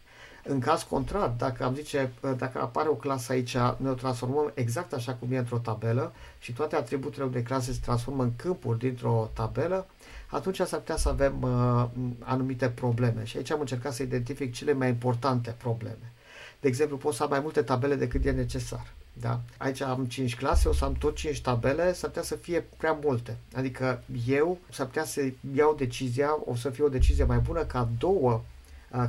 În 0.45 0.61
caz 0.61 0.83
contrar, 0.83 1.29
dacă 1.29 1.65
am 1.65 1.75
zice, 1.75 2.13
dacă 2.37 2.61
apare 2.61 2.89
o 2.89 2.95
clasă 2.95 3.33
aici, 3.33 3.57
ne 3.77 3.89
o 3.89 3.93
transformăm 3.93 4.53
exact 4.55 4.93
așa 4.93 5.15
cum 5.15 5.33
e 5.33 5.39
într-o 5.39 5.59
tabelă 5.59 6.13
și 6.39 6.53
toate 6.53 6.77
atributele 6.77 7.25
unei 7.25 7.43
clase 7.43 7.73
se 7.73 7.79
transformă 7.83 8.23
în 8.23 8.33
câmpuri 8.37 8.79
dintr-o 8.79 9.31
tabelă, 9.35 9.87
atunci 10.27 10.61
s-ar 10.61 10.79
putea 10.79 10.97
să 10.97 11.09
avem 11.09 11.43
uh, 11.43 11.85
anumite 12.19 12.69
probleme. 12.69 13.25
Și 13.25 13.37
aici 13.37 13.51
am 13.51 13.61
încercat 13.61 13.93
să 13.93 14.03
identific 14.03 14.55
cele 14.55 14.73
mai 14.73 14.89
importante 14.89 15.55
probleme. 15.59 16.13
De 16.61 16.69
exemplu, 16.69 16.97
pot 16.97 17.15
să 17.15 17.23
am 17.23 17.29
mai 17.29 17.41
multe 17.41 17.63
tabele 17.63 17.95
decât 17.95 18.25
e 18.25 18.31
necesar. 18.31 18.93
Da? 19.21 19.41
Aici 19.57 19.81
am 19.81 20.05
5 20.05 20.37
clase, 20.37 20.69
o 20.69 20.73
să 20.73 20.85
am 20.85 20.93
tot 20.93 21.17
5 21.17 21.41
tabele, 21.41 21.93
s-ar 21.93 22.09
putea 22.09 22.23
să 22.25 22.37
fie 22.37 22.65
prea 22.77 22.99
multe. 23.03 23.37
Adică 23.55 24.03
eu 24.27 24.59
s-ar 24.71 24.87
putea 24.87 25.05
să 25.05 25.31
iau 25.55 25.75
decizia, 25.75 26.39
o 26.45 26.55
să 26.55 26.71
fie 26.71 26.85
o 26.85 26.89
decizie 26.89 27.25
mai 27.25 27.39
bună 27.39 27.65
ca 27.65 27.89
două 27.99 28.43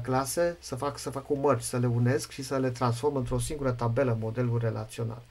clase 0.01 0.57
să 0.59 0.75
fac, 0.75 0.97
să 0.97 1.09
fac 1.09 1.29
o 1.29 1.35
mărci, 1.35 1.61
să 1.61 1.77
le 1.77 1.87
unesc 1.87 2.31
și 2.31 2.43
să 2.43 2.57
le 2.57 2.69
transform 2.69 3.15
într-o 3.15 3.39
singură 3.39 3.71
tabelă, 3.71 4.17
modelul 4.19 4.59
relațional. 4.59 5.21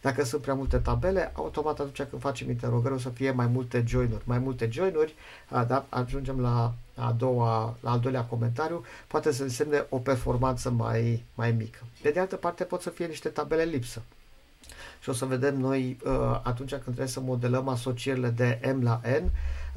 Dacă 0.00 0.24
sunt 0.24 0.42
prea 0.42 0.54
multe 0.54 0.78
tabele, 0.78 1.32
automat 1.34 1.80
atunci 1.80 2.02
când 2.02 2.22
facem 2.22 2.50
interogări 2.50 2.94
o 2.94 2.98
să 2.98 3.08
fie 3.08 3.30
mai 3.30 3.46
multe 3.46 3.84
join-uri. 3.86 4.22
Mai 4.24 4.38
multe 4.38 4.68
join-uri, 4.72 5.14
da, 5.48 5.86
ajungem 5.88 6.40
la, 6.40 6.74
a 6.94 7.12
doua, 7.12 7.76
la 7.80 7.90
al 7.90 8.00
doilea 8.00 8.24
comentariu, 8.24 8.84
poate 9.06 9.32
să 9.32 9.42
însemne 9.42 9.86
o 9.88 9.98
performanță 9.98 10.70
mai, 10.70 11.24
mai 11.34 11.52
mică. 11.52 11.78
Pe 12.02 12.10
de 12.10 12.20
altă 12.20 12.36
parte 12.36 12.64
pot 12.64 12.82
să 12.82 12.90
fie 12.90 13.06
niște 13.06 13.28
tabele 13.28 13.62
lipsă. 13.62 14.02
Și 15.00 15.08
o 15.08 15.12
să 15.12 15.24
vedem 15.24 15.58
noi 15.58 15.96
atunci 16.42 16.70
când 16.70 16.82
trebuie 16.82 17.06
să 17.06 17.20
modelăm 17.20 17.68
asocierile 17.68 18.28
de 18.28 18.72
M 18.76 18.82
la 18.82 19.00
N, 19.04 19.30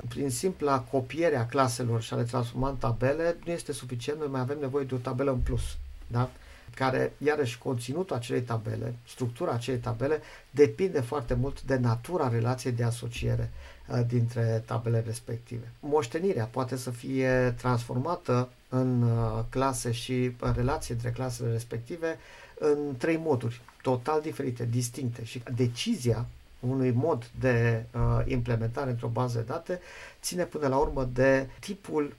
prin 0.07 0.29
simpla 0.29 0.79
copiere 0.79 1.35
a 1.35 1.45
claselor 1.45 2.01
și 2.01 2.13
a 2.13 2.15
le 2.15 2.23
transforma 2.23 2.69
în 2.69 2.77
tabele, 2.77 3.37
nu 3.45 3.51
este 3.51 3.71
suficient, 3.71 4.19
noi 4.19 4.27
mai 4.27 4.41
avem 4.41 4.57
nevoie 4.59 4.85
de 4.85 4.95
o 4.95 4.97
tabelă 4.97 5.31
în 5.31 5.39
plus. 5.39 5.77
Da? 6.07 6.29
care, 6.75 7.13
iarăși, 7.17 7.57
conținutul 7.57 8.15
acelei 8.15 8.41
tabele, 8.41 8.95
structura 9.07 9.51
acelei 9.51 9.79
tabele, 9.79 10.21
depinde 10.51 10.99
foarte 10.99 11.33
mult 11.33 11.61
de 11.61 11.75
natura 11.75 12.27
relației 12.27 12.73
de 12.73 12.83
asociere 12.83 13.49
uh, 13.87 13.99
dintre 14.07 14.63
tabele 14.65 15.03
respective. 15.05 15.71
Moștenirea 15.79 16.45
poate 16.45 16.75
să 16.75 16.89
fie 16.89 17.55
transformată 17.57 18.49
în 18.69 19.01
uh, 19.01 19.43
clase 19.49 19.91
și 19.91 20.35
în 20.39 20.53
relație 20.55 20.93
între 20.93 21.09
clasele 21.09 21.51
respective 21.51 22.17
în 22.61 22.95
trei 22.97 23.17
moduri 23.17 23.61
total 23.81 24.21
diferite, 24.21 24.65
distincte 24.65 25.23
și 25.23 25.43
decizia 25.55 26.25
unui 26.59 26.91
mod 26.91 27.29
de 27.39 27.85
uh, 27.91 28.19
implementare 28.25 28.89
într-o 28.89 29.07
bază 29.07 29.37
de 29.37 29.43
date 29.43 29.79
ține 30.21 30.43
până 30.43 30.67
la 30.67 30.77
urmă 30.77 31.09
de 31.13 31.47
tipul 31.59 32.15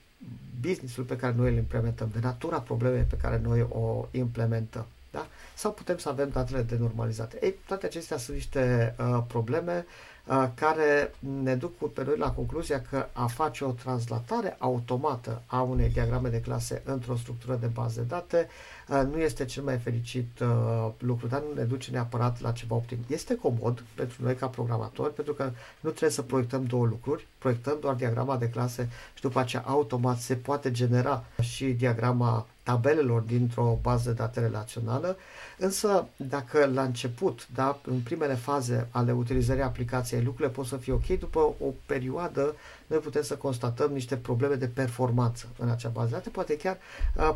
businessul 0.61 1.03
pe 1.03 1.15
care 1.15 1.33
noi 1.37 1.51
îl 1.51 1.57
implementăm, 1.57 2.09
de 2.13 2.19
natura 2.21 2.59
problemei 2.59 3.01
pe 3.01 3.17
care 3.21 3.41
noi 3.43 3.67
o 3.69 4.07
implementăm. 4.11 4.85
Da? 5.11 5.27
Sau 5.55 5.71
putem 5.71 5.97
să 5.97 6.09
avem 6.09 6.29
datele 6.29 6.61
de 6.61 6.77
normalizate. 6.79 7.37
Ei, 7.41 7.55
toate 7.67 7.85
acestea 7.85 8.17
sunt 8.17 8.35
niște 8.35 8.95
uh, 8.99 9.23
probleme 9.27 9.85
uh, 9.87 10.12
care 10.55 11.13
ne 11.43 11.55
duc 11.55 11.93
pe 11.93 12.03
noi 12.03 12.17
la 12.17 12.31
concluzia 12.31 12.81
că 12.81 13.07
a 13.13 13.25
face 13.27 13.63
o 13.63 13.71
translatare 13.71 14.55
automată 14.59 15.41
a 15.45 15.61
unei 15.61 15.89
diagrame 15.89 16.29
de 16.29 16.41
clase 16.41 16.81
într-o 16.85 17.15
structură 17.15 17.55
de 17.55 17.65
bază 17.65 17.99
de 17.99 18.05
date 18.07 18.47
uh, 18.87 19.01
nu 19.11 19.17
este 19.17 19.45
cel 19.45 19.63
mai 19.63 19.77
fericit 19.77 20.39
uh, 20.39 20.91
lucru, 20.97 21.27
dar 21.27 21.39
nu 21.41 21.53
ne 21.55 21.63
duce 21.63 21.91
neapărat 21.91 22.41
la 22.41 22.51
ceva 22.51 22.75
optim. 22.75 22.97
Este 23.07 23.35
comod 23.35 23.83
pentru 23.95 24.23
noi 24.23 24.35
ca 24.35 24.47
programatori, 24.47 25.13
pentru 25.13 25.33
că 25.33 25.43
nu 25.79 25.89
trebuie 25.89 26.09
să 26.09 26.21
proiectăm 26.21 26.65
două 26.65 26.85
lucruri, 26.85 27.27
proiectăm 27.37 27.77
doar 27.81 27.95
diagrama 27.95 28.37
de 28.37 28.49
clase 28.49 28.89
și 29.13 29.21
după 29.21 29.39
aceea 29.39 29.63
automat 29.65 30.17
se 30.19 30.35
poate 30.35 30.71
genera 30.71 31.23
și 31.41 31.65
diagrama 31.65 32.47
tabelelor 32.63 33.21
dintr-o 33.21 33.79
bază 33.81 34.09
de 34.09 34.15
date 34.15 34.39
relațională, 34.39 35.17
Însă, 35.63 36.07
dacă 36.15 36.69
la 36.73 36.83
început, 36.83 37.47
da, 37.53 37.79
în 37.85 37.99
primele 37.99 38.33
faze 38.33 38.87
ale 38.91 39.11
utilizării 39.11 39.61
aplicației, 39.61 40.23
lucrurile 40.23 40.53
pot 40.55 40.65
să 40.65 40.77
fie 40.77 40.93
ok, 40.93 41.05
după 41.05 41.39
o 41.39 41.73
perioadă 41.85 42.55
noi 42.87 42.99
putem 42.99 43.21
să 43.21 43.35
constatăm 43.35 43.91
niște 43.91 44.17
probleme 44.17 44.55
de 44.55 44.67
performanță 44.67 45.47
în 45.57 45.69
acea 45.69 45.89
bază 45.89 46.07
de 46.07 46.15
date, 46.15 46.29
poate 46.29 46.57
chiar 46.57 46.77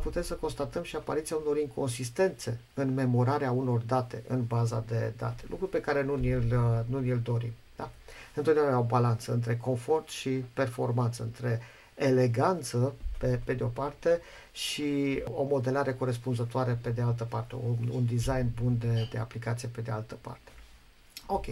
putem 0.02 0.22
să 0.22 0.34
constatăm 0.34 0.84
și 0.84 0.96
apariția 0.96 1.36
unor 1.36 1.58
inconsistențe 1.58 2.60
în 2.74 2.94
memorarea 2.94 3.52
unor 3.52 3.80
date 3.80 4.24
în 4.28 4.46
baza 4.46 4.84
de 4.88 5.14
date, 5.18 5.44
lucru 5.50 5.68
pe 5.68 5.82
care 5.82 6.04
nu 6.04 6.16
ni-l, 6.16 6.60
nu 6.88 7.00
ni-l 7.00 7.20
dorim. 7.24 7.54
Da? 7.76 7.90
Întotdeauna 8.36 8.80
o 8.80 8.84
balanță 8.84 9.32
între 9.34 9.58
confort 9.58 10.08
și 10.08 10.30
performanță, 10.30 11.24
între 11.24 11.62
eleganță 11.98 12.94
pe, 13.18 13.40
pe 13.44 13.54
de 13.54 13.64
o 13.64 13.68
parte 13.68 14.22
și 14.52 15.22
o 15.26 15.44
modelare 15.44 15.94
corespunzătoare 15.94 16.80
pe 16.82 16.90
de 16.90 17.02
altă 17.02 17.24
parte, 17.24 17.56
un, 17.56 17.90
un 17.92 18.06
design 18.06 18.52
bun 18.62 18.78
de, 18.80 19.08
de 19.12 19.18
aplicație 19.18 19.68
pe 19.68 19.82
de 19.82 19.92
altă 19.92 20.18
parte. 20.22 20.52
Ok. 21.26 21.46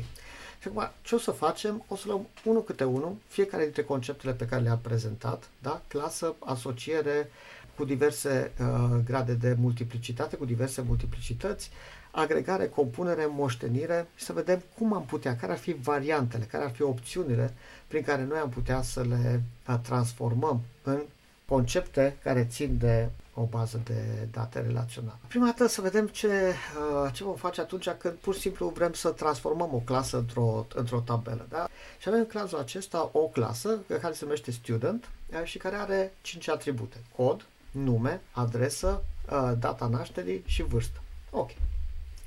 Și 0.60 0.68
acum, 0.68 0.92
ce 1.02 1.16
o 1.16 1.18
să 1.18 1.32
facem? 1.32 1.84
O 1.88 1.96
să 1.96 2.04
luăm 2.08 2.28
unul 2.44 2.64
câte 2.64 2.84
unul, 2.84 3.16
fiecare 3.28 3.64
dintre 3.64 3.84
conceptele 3.84 4.34
pe 4.34 4.46
care 4.46 4.62
le-am 4.62 4.80
prezentat, 4.80 5.50
da? 5.62 5.82
clasă, 5.88 6.36
asociere, 6.40 7.30
cu 7.76 7.86
diverse 7.86 8.52
uh, 8.60 9.00
grade 9.06 9.34
de 9.34 9.56
multiplicitate, 9.60 10.36
cu 10.36 10.46
diverse 10.46 10.82
multiplicități, 10.82 11.70
agregare, 12.16 12.68
compunere, 12.68 13.26
moștenire 13.26 14.08
și 14.16 14.26
să 14.26 14.34
vedem 14.34 14.62
cum 14.78 14.94
am 14.94 15.06
putea, 15.06 15.36
care 15.36 15.52
ar 15.52 15.58
fi 15.58 15.74
variantele, 15.74 16.44
care 16.44 16.64
ar 16.64 16.72
fi 16.72 16.82
opțiunile 16.82 17.54
prin 17.88 18.04
care 18.04 18.24
noi 18.24 18.38
am 18.38 18.50
putea 18.50 18.82
să 18.82 19.02
le 19.02 19.42
uh, 19.68 19.76
transformăm 19.82 20.62
în 20.84 21.02
concepte 21.48 22.18
care 22.24 22.46
țin 22.50 22.78
de 22.78 23.10
o 23.34 23.44
bază 23.44 23.82
de 23.84 24.28
date 24.32 24.60
relațională. 24.60 25.20
Prima 25.28 25.46
dată 25.46 25.68
să 25.68 25.82
vedem 25.82 26.08
ce, 26.08 26.28
uh, 26.28 27.14
ce 27.14 27.24
vom 27.24 27.36
face 27.36 27.62
atunci 27.62 27.90
când 27.90 28.14
pur 28.14 28.34
și 28.34 28.40
simplu 28.40 28.70
vrem 28.70 28.94
să 28.94 29.10
transformăm 29.10 29.74
o 29.74 29.78
clasă 29.78 30.18
într-o, 30.18 30.68
într-o 30.74 31.00
tabelă. 31.00 31.46
Da? 31.50 31.68
Și 31.98 32.08
avem 32.08 32.20
în 32.20 32.28
cazul 32.28 32.60
acesta 32.60 33.10
o 33.12 33.28
clasă 33.28 33.80
care 34.02 34.14
se 34.14 34.24
numește 34.24 34.52
student 34.52 35.10
uh, 35.32 35.42
și 35.44 35.58
care 35.58 35.76
are 35.76 36.14
5 36.22 36.50
atribute. 36.50 36.98
Cod, 37.16 37.46
nume, 37.72 38.22
adresă, 38.32 39.04
uh, 39.32 39.52
data 39.60 39.88
nașterii 39.88 40.44
și 40.46 40.64
vârstă. 40.64 41.02
Ok. 41.30 41.50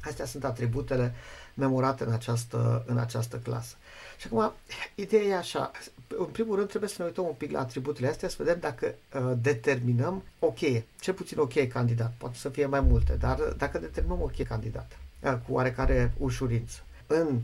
Astea 0.05 0.25
sunt 0.25 0.45
atributele 0.45 1.15
memorate 1.55 2.05
în 2.05 2.13
această, 2.13 2.85
în 2.87 2.99
această 2.99 3.37
clasă. 3.37 3.77
Și 4.19 4.27
acum, 4.27 4.53
ideea 4.95 5.23
e 5.23 5.37
așa. 5.37 5.71
În 6.19 6.25
primul 6.25 6.57
rând, 6.57 6.69
trebuie 6.69 6.91
să 6.91 6.97
ne 6.99 7.05
uităm 7.05 7.25
un 7.25 7.35
pic 7.37 7.51
la 7.51 7.61
atributele 7.61 8.09
astea, 8.09 8.29
să 8.29 8.37
vedem 8.39 8.59
dacă 8.61 8.87
uh, 9.15 9.33
determinăm 9.43 10.23
o 10.39 10.51
cheie. 10.51 10.87
Cel 11.01 11.15
puțin 11.15 11.39
o 11.39 11.47
cheie 11.47 11.69
candidat. 11.69 12.15
Poate 12.19 12.37
să 12.37 12.49
fie 12.49 12.67
mai 12.67 12.81
multe, 12.81 13.13
dar 13.15 13.39
dacă 13.57 13.79
determinăm 13.79 14.23
o 14.23 14.27
cheie 14.27 14.49
candidat 14.49 14.99
uh, 15.21 15.33
cu 15.47 15.53
oarecare 15.53 16.13
ușurință. 16.19 16.79
În 17.07 17.41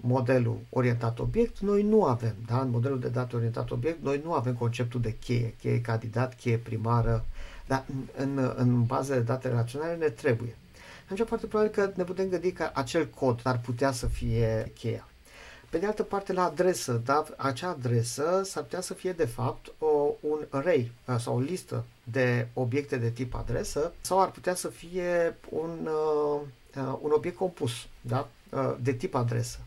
modelul 0.00 0.58
orientat 0.70 1.18
obiect, 1.18 1.58
noi 1.58 1.82
nu 1.82 2.04
avem, 2.04 2.34
da? 2.46 2.60
în 2.60 2.70
modelul 2.70 3.00
de 3.00 3.08
date 3.08 3.36
orientat 3.36 3.70
obiect, 3.70 4.02
noi 4.02 4.20
nu 4.24 4.32
avem 4.32 4.54
conceptul 4.54 5.00
de 5.00 5.14
cheie, 5.20 5.54
cheie 5.60 5.80
candidat, 5.80 6.34
cheie 6.34 6.56
primară, 6.56 7.24
dar 7.66 7.84
în, 8.16 8.36
în, 8.36 8.52
în 8.56 8.84
bază 8.84 9.14
de 9.14 9.20
date 9.20 9.48
relaționale 9.48 9.94
ne 9.96 10.08
trebuie. 10.08 10.56
Atunci 11.10 11.28
foarte 11.28 11.46
probabil 11.46 11.72
că 11.72 11.92
ne 11.94 12.04
putem 12.04 12.28
gândi 12.28 12.52
că 12.52 12.70
acel 12.74 13.06
cod 13.06 13.40
ar 13.44 13.60
putea 13.60 13.92
să 13.92 14.06
fie 14.06 14.72
cheia. 14.78 15.08
Pe 15.70 15.78
de 15.78 15.86
altă 15.86 16.02
parte, 16.02 16.32
la 16.32 16.44
adresă, 16.44 17.02
da, 17.04 17.24
acea 17.36 17.68
adresă 17.68 18.42
s-ar 18.44 18.62
putea 18.62 18.80
să 18.80 18.94
fie 18.94 19.12
de 19.12 19.26
fapt 19.26 19.72
o, 19.78 20.14
un 20.20 20.46
array 20.50 20.92
sau 21.18 21.36
o 21.36 21.40
listă 21.40 21.84
de 22.04 22.48
obiecte 22.54 22.96
de 22.96 23.10
tip 23.10 23.34
adresă 23.34 23.92
sau 24.00 24.20
ar 24.20 24.30
putea 24.30 24.54
să 24.54 24.68
fie 24.68 25.36
un, 25.48 25.88
uh, 26.74 26.98
un 27.00 27.10
obiect 27.10 27.36
compus 27.36 27.72
da, 28.00 28.28
uh, 28.50 28.74
de 28.80 28.92
tip 28.92 29.14
adresă 29.14 29.58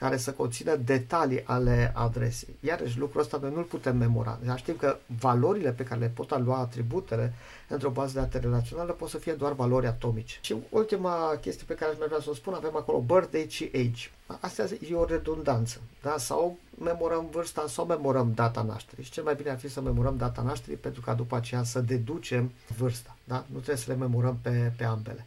care 0.00 0.16
să 0.16 0.32
conțină 0.32 0.76
detalii 0.76 1.44
ale 1.44 1.92
adresei. 1.94 2.56
Iarăși, 2.60 2.98
lucrul 2.98 3.20
ăsta 3.20 3.38
noi 3.40 3.52
nu-l 3.54 3.62
putem 3.62 3.96
memora. 3.96 4.38
Dar 4.44 4.58
știm 4.58 4.76
că 4.76 4.96
valorile 5.20 5.70
pe 5.72 5.82
care 5.82 6.00
le 6.00 6.12
pot 6.14 6.38
lua 6.38 6.58
atributele 6.58 7.32
într-o 7.68 7.90
bază 7.90 8.12
de 8.12 8.20
date 8.20 8.38
relațională 8.38 8.92
pot 8.92 9.08
să 9.08 9.18
fie 9.18 9.32
doar 9.32 9.52
valori 9.52 9.86
atomice. 9.86 10.38
Și 10.40 10.56
ultima 10.68 11.38
chestie 11.40 11.64
pe 11.66 11.74
care 11.74 11.90
aș 11.90 11.98
mai 11.98 12.06
vrea 12.06 12.20
să 12.20 12.30
o 12.30 12.34
spun, 12.34 12.54
avem 12.54 12.76
acolo 12.76 13.00
birthday 13.00 13.46
și 13.48 13.70
age. 13.74 14.10
Asta 14.40 14.64
e 14.90 14.94
o 14.94 15.04
redundanță. 15.04 15.80
Da? 16.02 16.14
Sau 16.18 16.58
memorăm 16.82 17.28
vârsta 17.30 17.64
sau 17.68 17.86
memorăm 17.86 18.32
data 18.34 18.62
nașterii. 18.62 19.04
Și 19.04 19.10
cel 19.10 19.24
mai 19.24 19.34
bine 19.34 19.50
ar 19.50 19.58
fi 19.58 19.68
să 19.68 19.80
memorăm 19.80 20.16
data 20.16 20.42
nașterii 20.42 20.76
pentru 20.76 21.00
ca 21.00 21.14
după 21.14 21.36
aceea 21.36 21.62
să 21.62 21.80
deducem 21.80 22.50
vârsta. 22.76 23.16
Da? 23.24 23.44
Nu 23.46 23.56
trebuie 23.56 23.76
să 23.76 23.92
le 23.92 23.98
memorăm 23.98 24.38
pe, 24.42 24.72
pe 24.76 24.84
ambele. 24.84 25.26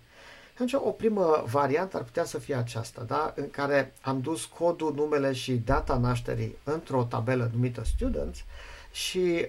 Atunci, 0.54 0.74
o 0.74 0.90
primă 0.90 1.44
variantă 1.50 1.98
ar 1.98 2.04
putea 2.04 2.24
să 2.24 2.38
fie 2.38 2.56
aceasta, 2.56 3.04
da? 3.08 3.34
în 3.36 3.50
care 3.50 3.94
am 4.02 4.22
dus 4.22 4.46
codul, 4.46 4.94
numele 4.96 5.34
și 5.34 5.54
data 5.54 5.98
nașterii 5.98 6.56
într-o 6.64 7.04
tabelă 7.04 7.50
numită 7.54 7.84
Students 7.84 8.44
și 8.92 9.48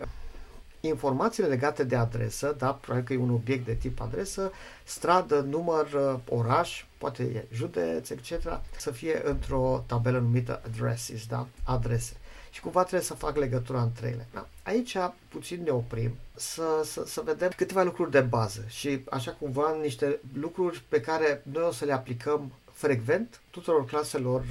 informațiile 0.81 1.49
legate 1.49 1.85
de 1.85 1.97
adresă, 1.97 2.55
da, 2.59 2.73
probabil 2.73 3.07
că 3.07 3.13
e 3.13 3.17
un 3.17 3.31
obiect 3.31 3.65
de 3.65 3.75
tip 3.75 4.01
adresă, 4.01 4.53
stradă, 4.85 5.41
număr, 5.41 6.21
oraș, 6.29 6.85
poate 6.99 7.23
e 7.23 7.47
județ, 7.53 8.11
etc., 8.11 8.61
să 8.77 8.91
fie 8.91 9.23
într-o 9.25 9.85
tabelă 9.87 10.19
numită 10.19 10.63
addresses, 10.65 11.27
da, 11.27 11.47
adrese 11.65 12.15
și 12.55 12.61
cumva 12.61 12.81
trebuie 12.81 13.01
să 13.03 13.15
fac 13.15 13.37
legătura 13.37 13.83
între 13.83 14.07
ele. 14.07 14.27
Da. 14.33 14.49
Aici 14.63 14.97
puțin 15.29 15.63
ne 15.63 15.71
oprim 15.71 16.15
să, 16.35 16.83
să, 16.85 17.05
să 17.07 17.23
vedem 17.25 17.51
câteva 17.57 17.83
lucruri 17.83 18.11
de 18.11 18.21
bază 18.21 18.65
și 18.67 19.05
așa 19.11 19.31
cumva 19.31 19.77
niște 19.83 20.21
lucruri 20.33 20.85
pe 20.89 21.01
care 21.01 21.43
noi 21.53 21.63
o 21.63 21.73
să 21.73 21.85
le 21.85 21.93
aplicăm 21.93 22.53
frecvent 22.73 23.41
tuturor 23.51 23.85
claselor 23.85 24.45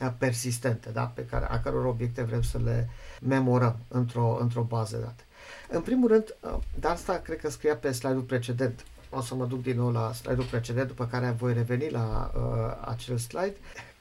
uh, 0.00 0.10
persistente, 0.18 0.90
da? 0.90 1.04
pe 1.04 1.26
care, 1.26 1.46
a 1.50 1.60
căror 1.60 1.84
obiecte 1.84 2.22
vrem 2.22 2.42
să 2.42 2.58
le 2.64 2.88
memorăm 3.20 3.76
într-o, 3.88 4.38
într-o 4.40 4.62
bază 4.62 4.96
de 4.96 5.02
date. 5.02 5.24
În 5.68 5.80
primul 5.80 6.08
rând, 6.08 6.36
uh, 6.40 6.56
dar 6.80 6.92
asta 6.92 7.18
cred 7.18 7.38
că 7.38 7.50
scria 7.50 7.76
pe 7.76 7.92
slide-ul 7.92 8.22
precedent, 8.22 8.84
o 9.10 9.20
să 9.20 9.34
mă 9.34 9.46
duc 9.46 9.62
din 9.62 9.76
nou 9.76 9.90
la 9.92 10.12
slide-ul 10.12 10.46
precedent, 10.50 10.88
după 10.88 11.06
care 11.06 11.34
voi 11.38 11.52
reveni 11.52 11.90
la 11.90 12.30
uh, 12.34 12.88
acel 12.88 13.16
slide 13.16 13.56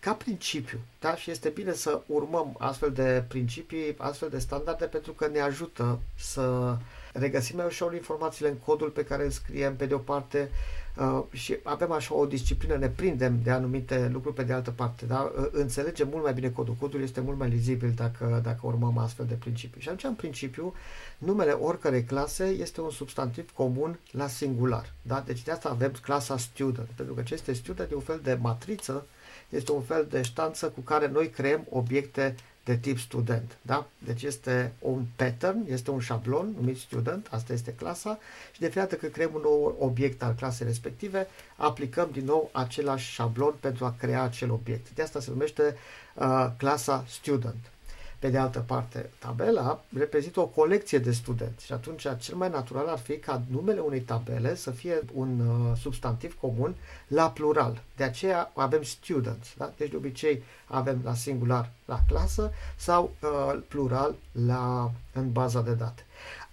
ca 0.08 0.14
principiu, 0.14 0.80
da? 1.00 1.16
și 1.16 1.32
este 1.32 1.50
bine 1.50 1.74
să 1.74 2.02
urmăm 2.06 2.56
astfel 2.60 2.92
de 2.92 3.24
principii, 3.28 3.96
astfel 3.98 4.30
de 4.30 4.40
standarde, 4.40 4.86
pentru 4.86 5.12
că 5.12 5.28
ne 5.28 5.40
ajută 5.40 6.00
să 6.16 6.78
regăsim 7.14 7.56
mai 7.56 7.66
ușor 7.66 7.94
informațiile 7.94 8.50
în 8.50 8.56
codul 8.56 8.90
pe 8.90 9.04
care 9.04 9.24
îl 9.24 9.30
scriem 9.30 9.76
pe 9.76 9.86
de 9.86 9.94
o 9.94 9.98
parte 9.98 10.50
uh, 10.98 11.24
și 11.32 11.58
avem 11.64 11.92
așa 11.92 12.16
o 12.16 12.26
disciplină, 12.26 12.76
ne 12.76 12.90
prindem 12.90 13.40
de 13.44 13.52
anumite 13.52 14.10
lucruri 14.12 14.36
pe 14.36 14.44
de 14.44 14.54
altă 14.54 14.72
parte, 14.72 15.06
da? 15.06 15.32
Uh, 15.38 15.48
înțelegem 15.52 16.08
mult 16.12 16.24
mai 16.24 16.34
bine 16.34 16.50
codul. 16.50 16.76
Codul 16.80 17.02
este 17.02 17.22
mult 17.22 17.38
mai 17.38 17.50
lizibil 17.50 17.92
dacă, 17.96 18.40
dacă 18.44 18.60
urmăm 18.62 18.98
astfel 18.98 19.26
de 19.26 19.34
principii. 19.34 19.82
Și 19.82 19.88
atunci, 19.88 20.04
în 20.04 20.14
principiu, 20.14 20.74
numele 21.18 21.52
oricărei 21.52 22.04
clase 22.04 22.44
este 22.44 22.82
un 22.82 22.92
substantiv 22.92 23.52
comun 23.52 24.00
la 24.12 24.28
singular. 24.28 24.94
Da? 25.02 25.24
Deci 25.26 25.44
de 25.44 25.52
asta 25.52 25.70
avem 25.70 25.92
clasa 26.02 26.38
student, 26.38 26.88
pentru 26.96 27.14
că 27.14 27.22
ce 27.22 27.34
este 27.34 27.54
student 27.54 27.92
e 27.92 27.96
un 27.96 28.02
fel 28.02 28.20
de 28.24 28.38
matriță 28.42 29.06
este 29.50 29.72
un 29.72 29.82
fel 29.82 30.08
de 30.10 30.22
ștanță 30.22 30.70
cu 30.70 30.80
care 30.80 31.08
noi 31.08 31.30
creăm 31.30 31.66
obiecte 31.70 32.36
de 32.68 32.78
tip 32.78 33.00
student. 33.00 33.58
Da? 33.62 33.88
Deci 33.98 34.24
este 34.24 34.74
un 34.80 35.06
pattern, 35.16 35.66
este 35.68 35.92
un 35.92 36.00
șablon 36.00 36.54
numit 36.60 36.78
student, 36.78 37.28
asta 37.32 37.54
este 37.54 37.74
clasa 37.74 38.20
și 38.52 38.60
de 38.60 38.66
fiecare 38.66 38.86
dată 38.86 38.96
când 38.96 39.12
creăm 39.12 39.32
un 39.34 39.42
nou 39.42 39.76
obiect 39.80 40.24
al 40.24 40.34
clasei 40.34 40.66
respective, 40.66 41.28
aplicăm 41.56 42.10
din 42.12 42.26
nou 42.26 42.50
același 42.52 43.12
șablon 43.12 43.54
pentru 43.60 43.86
a 43.86 43.96
crea 44.00 44.22
acel 44.22 44.52
obiect. 44.52 44.94
De 44.94 45.02
asta 45.02 45.20
se 45.20 45.30
numește 45.30 45.78
uh, 46.16 46.48
clasa 46.58 47.06
student. 47.08 47.72
Pe 48.20 48.30
de 48.30 48.38
altă 48.38 48.60
parte, 48.60 49.10
tabela 49.20 49.84
reprezintă 49.98 50.40
o 50.40 50.46
colecție 50.46 50.98
de 50.98 51.12
studenți 51.12 51.66
și 51.66 51.74
atunci 51.74 52.08
cel 52.20 52.36
mai 52.36 52.50
natural 52.50 52.88
ar 52.88 52.98
fi 52.98 53.18
ca 53.18 53.42
numele 53.50 53.80
unei 53.80 54.00
tabele 54.00 54.56
să 54.56 54.72
fie 54.72 55.02
un 55.14 55.40
uh, 55.40 55.78
substantiv 55.78 56.38
comun 56.40 56.76
la 57.08 57.32
plural. 57.32 57.84
De 57.96 58.04
aceea 58.04 58.52
avem 58.56 58.84
students. 58.84 59.54
Da? 59.58 59.74
Deci 59.78 59.90
de 59.90 59.96
obicei 59.96 60.44
avem 60.66 61.02
la 61.04 61.14
singular 61.14 61.72
la 61.86 62.00
clasă 62.08 62.52
sau 62.76 63.16
uh, 63.22 63.60
plural 63.68 64.16
la, 64.46 64.92
în 65.14 65.32
baza 65.32 65.62
de 65.62 65.74
date. 65.74 66.06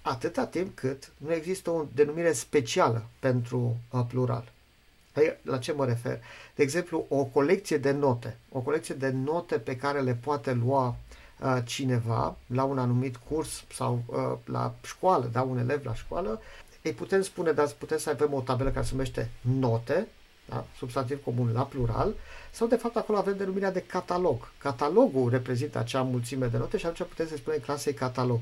Atâta 0.03 0.47
timp 0.47 0.77
cât 0.77 1.13
nu 1.17 1.33
există 1.33 1.71
o 1.71 1.85
denumire 1.95 2.33
specială 2.33 3.05
pentru 3.19 3.77
uh, 3.91 4.05
plural. 4.09 4.53
La 5.43 5.59
ce 5.59 5.73
mă 5.73 5.85
refer? 5.85 6.21
De 6.55 6.63
exemplu, 6.63 7.07
o 7.09 7.25
colecție 7.25 7.77
de 7.79 7.91
note. 7.91 8.37
O 8.53 8.61
colecție 8.61 8.95
de 8.95 9.11
note 9.11 9.59
pe 9.59 9.77
care 9.77 10.01
le 10.01 10.15
poate 10.15 10.53
lua 10.53 10.87
Uh, 10.87 11.14
cineva 11.65 12.37
la 12.47 12.65
un 12.65 12.79
anumit 12.79 13.17
curs 13.17 13.65
sau 13.73 14.03
uh, 14.07 14.39
la 14.45 14.75
școală, 14.85 15.29
da, 15.33 15.43
un 15.43 15.59
elev 15.59 15.85
la 15.85 15.95
școală, 15.95 16.41
îi 16.83 16.93
putem 16.93 17.23
spune, 17.23 17.53
dar 17.53 17.69
putem 17.79 17.99
să 17.99 18.11
avem 18.11 18.33
o 18.33 18.41
tabelă 18.41 18.71
care 18.71 18.85
se 18.85 18.93
numește 18.93 19.31
note, 19.41 20.09
da, 20.49 20.65
substantiv 20.77 21.23
comun 21.25 21.53
la 21.53 21.63
plural, 21.63 22.15
sau 22.51 22.67
de 22.67 22.77
fapt 22.77 22.97
acolo 22.97 23.19
avem 23.19 23.37
denumirea 23.37 23.73
de 23.73 23.81
catalog. 23.81 24.53
Catalogul 24.59 25.31
reprezintă 25.31 25.79
acea 25.79 26.03
mulțime 26.03 26.47
de 26.47 26.59
note 26.59 26.77
și 26.77 26.87
atunci 26.87 27.09
putem 27.09 27.27
să 27.27 27.37
spunem 27.37 27.61
clasei 27.61 27.95
catalog. 27.95 28.41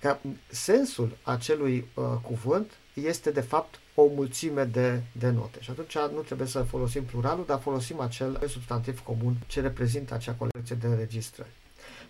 Ca 0.00 0.20
sensul 0.48 1.16
acelui 1.22 1.88
uh, 1.94 2.04
cuvânt 2.22 2.70
este 2.94 3.30
de 3.30 3.40
fapt 3.40 3.80
o 3.94 4.06
mulțime 4.14 4.64
de, 4.64 5.02
de 5.12 5.30
note. 5.30 5.60
Și 5.60 5.70
atunci 5.70 5.98
nu 6.14 6.20
trebuie 6.20 6.48
să 6.48 6.62
folosim 6.62 7.04
pluralul, 7.04 7.44
dar 7.46 7.60
folosim 7.60 8.00
acel 8.00 8.42
substantiv 8.48 9.00
comun 9.00 9.36
ce 9.46 9.60
reprezintă 9.60 10.14
acea 10.14 10.34
colecție 10.34 10.76
de 10.76 10.86
înregistrări. 10.86 11.50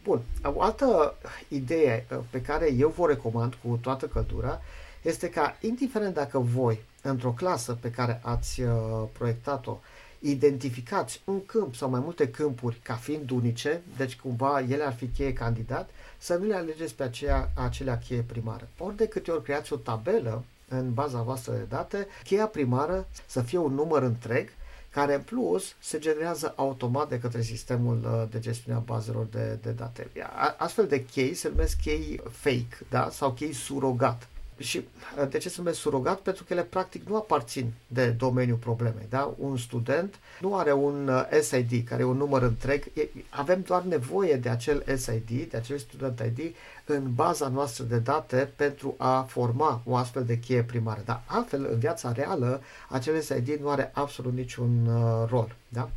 Bun, 0.03 0.21
o 0.43 0.63
altă 0.63 1.17
idee 1.49 2.07
uh, 2.11 2.19
pe 2.31 2.41
care 2.41 2.73
eu 2.73 2.89
vă 2.89 3.07
recomand 3.07 3.55
cu 3.55 3.79
toată 3.83 4.07
căldura 4.07 4.61
este 5.03 5.31
ca, 5.31 5.57
indiferent 5.61 6.15
dacă 6.15 6.39
voi, 6.39 6.81
într-o 7.03 7.31
clasă 7.31 7.79
pe 7.81 7.91
care 7.91 8.21
ați 8.25 8.61
uh, 8.61 8.71
proiectat-o, 9.13 9.79
identificați 10.19 11.23
un 11.25 11.47
câmp 11.47 11.75
sau 11.75 11.91
mai 11.91 12.01
multe 12.01 12.31
câmpuri 12.31 12.81
ca 12.83 12.95
fiind 12.95 13.31
unice, 13.31 13.83
deci 13.97 14.17
cumva 14.17 14.61
ele 14.61 14.85
ar 14.85 14.95
fi 14.95 15.07
cheie 15.07 15.33
candidat, 15.33 15.91
să 16.19 16.35
nu 16.35 16.47
le 16.47 16.55
alegeți 16.55 16.95
pe 16.95 17.03
aceea, 17.03 17.51
acelea 17.55 17.99
cheie 17.99 18.21
primară. 18.21 18.69
Ori 18.79 18.97
de 18.97 19.07
câte 19.07 19.31
ori 19.31 19.43
creați 19.43 19.73
o 19.73 19.77
tabelă 19.77 20.45
în 20.69 20.93
baza 20.93 21.23
voastră 21.23 21.53
de 21.53 21.67
date, 21.69 22.07
cheia 22.25 22.47
primară 22.47 23.09
să 23.27 23.43
fie 23.43 23.59
un 23.59 23.75
număr 23.75 24.03
întreg, 24.03 24.49
care 24.93 25.15
în 25.15 25.23
plus 25.23 25.75
se 25.79 25.99
generează 25.99 26.53
automat 26.57 27.09
de 27.09 27.19
către 27.19 27.43
sistemul 27.43 28.01
uh, 28.05 28.31
de 28.31 28.39
gestiune 28.39 28.79
a 28.79 28.81
bazelor 28.81 29.25
de, 29.25 29.59
de 29.63 29.71
date. 29.71 30.11
Astfel 30.57 30.87
de 30.87 31.05
chei 31.05 31.35
se 31.35 31.49
numesc 31.49 31.81
chei 31.81 32.21
fake 32.31 32.79
da? 32.91 33.09
sau 33.11 33.33
chei 33.33 33.53
surogat. 33.53 34.29
Și 34.63 34.85
uh, 35.19 35.29
de 35.29 35.39
ce 35.39 35.49
se 35.49 35.55
numesc 35.59 35.79
surogat? 35.79 36.19
Pentru 36.19 36.45
că 36.45 36.53
ele 36.53 36.63
practic 36.63 37.09
nu 37.09 37.17
aparțin 37.17 37.73
de 37.87 38.09
domeniul 38.09 38.57
problemei. 38.57 39.07
Da? 39.09 39.35
Un 39.39 39.57
student 39.57 40.19
nu 40.41 40.57
are 40.57 40.73
un 40.73 41.09
uh, 41.09 41.41
SID, 41.43 41.89
care 41.89 42.03
e 42.03 42.05
un 42.05 42.17
număr 42.17 42.43
întreg. 42.43 42.85
Avem 43.31 43.61
doar 43.61 43.83
nevoie 43.83 44.35
de 44.35 44.49
acel 44.49 44.85
SID, 44.97 45.51
de 45.51 45.57
acel 45.57 45.79
student 45.79 46.23
ID, 46.37 46.55
în 46.85 47.15
baza 47.15 47.49
noastră 47.49 47.85
de 47.85 47.99
date 47.99 48.51
pentru 48.57 48.95
a 48.99 49.23
forma 49.23 49.83
o 49.85 49.97
astfel 49.97 50.25
de 50.25 50.39
cheie 50.39 50.63
primară. 50.63 51.03
Dar 51.05 51.23
altfel, 51.27 51.69
în 51.73 51.79
viața 51.79 52.13
reală, 52.13 52.63
acel 52.89 53.21
SID 53.21 53.59
nu 53.61 53.69
are 53.69 53.91
absolut 53.95 54.33
niciun 54.33 54.87
uh, 54.87 55.29
rol. 55.29 55.55
Da? 55.69 55.91